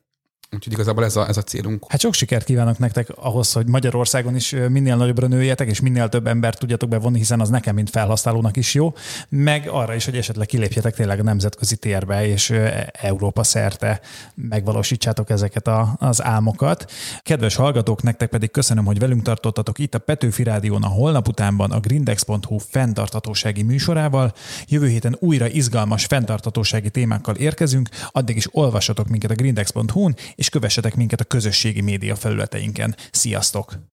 Úgyhogy 0.55 0.73
igazából 0.73 1.03
ez 1.03 1.15
a, 1.15 1.27
ez 1.27 1.37
a 1.37 1.41
célunk. 1.41 1.85
Hát 1.87 1.99
sok 1.99 2.13
sikert 2.13 2.45
kívánok 2.45 2.77
nektek 2.77 3.09
ahhoz, 3.15 3.51
hogy 3.51 3.67
Magyarországon 3.67 4.35
is 4.35 4.55
minél 4.69 4.95
nagyobbra 4.95 5.27
nőjetek, 5.27 5.67
és 5.67 5.79
minél 5.79 6.09
több 6.09 6.27
embert 6.27 6.59
tudjatok 6.59 6.89
bevonni, 6.89 7.17
hiszen 7.17 7.39
az 7.39 7.49
nekem, 7.49 7.75
mint 7.75 7.89
felhasználónak 7.89 8.57
is 8.57 8.73
jó, 8.73 8.93
meg 9.29 9.67
arra 9.69 9.95
is, 9.95 10.05
hogy 10.05 10.17
esetleg 10.17 10.47
kilépjetek 10.47 10.95
tényleg 10.95 11.19
a 11.19 11.23
nemzetközi 11.23 11.75
térbe, 11.75 12.27
és 12.27 12.53
Európa 12.91 13.43
szerte 13.43 14.01
megvalósítsátok 14.35 15.29
ezeket 15.29 15.67
a, 15.67 15.95
az 15.99 16.23
álmokat. 16.23 16.91
Kedves 17.21 17.55
hallgatók, 17.55 18.03
nektek 18.03 18.29
pedig 18.29 18.51
köszönöm, 18.51 18.85
hogy 18.85 18.99
velünk 18.99 19.21
tartottatok 19.21 19.79
itt 19.79 19.95
a 19.95 19.99
Petőfi 19.99 20.43
Rádión 20.43 20.83
a 20.83 20.87
holnap 20.87 21.27
utánban 21.27 21.71
a 21.71 21.79
grindex.hu 21.79 22.57
fenntartatósági 22.57 23.63
műsorával. 23.63 24.33
Jövő 24.67 24.87
héten 24.87 25.17
újra 25.19 25.47
izgalmas 25.47 26.05
fenntartatósági 26.05 26.89
témákkal 26.89 27.35
érkezünk, 27.35 27.89
addig 28.11 28.35
is 28.35 28.47
olvassatok 28.51 29.07
minket 29.07 29.31
a 29.31 29.35
grindex.hu-n, 29.35 30.15
és 30.41 30.49
kövessetek 30.49 30.95
minket 30.95 31.19
a 31.19 31.23
közösségi 31.23 31.81
média 31.81 32.15
felületeinken. 32.15 32.95
Sziasztok! 33.11 33.89